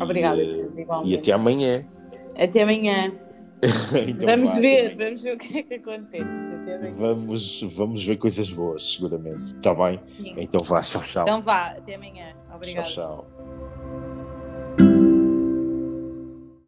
Obrigada, 0.00 0.42
e, 0.42 0.60
uh, 0.60 1.02
e 1.04 1.14
até 1.14 1.32
amanhã. 1.32 1.80
Até 2.36 2.62
amanhã. 2.62 3.12
então 4.06 4.26
vamos 4.26 4.50
vá, 4.50 4.60
ver, 4.60 4.90
também. 4.90 5.06
vamos 5.06 5.22
ver 5.22 5.34
o 5.34 5.38
que 5.38 5.58
é 5.58 5.62
que 5.64 5.74
acontece. 5.74 6.24
Vamos, 6.96 7.62
vamos 7.74 8.04
ver 8.04 8.16
coisas 8.16 8.50
boas, 8.50 8.92
seguramente. 8.92 9.56
Está 9.56 9.74
bem? 9.74 10.00
Sim. 10.16 10.34
Então 10.36 10.64
vá, 10.64 10.80
tchau, 10.80 11.02
tchau. 11.02 11.22
Então 11.24 11.42
vá, 11.42 11.70
até 11.70 11.96
amanhã. 11.96 12.34
Obrigada. 12.54 12.88
Tchau, 12.88 13.26
tchau. 13.26 13.37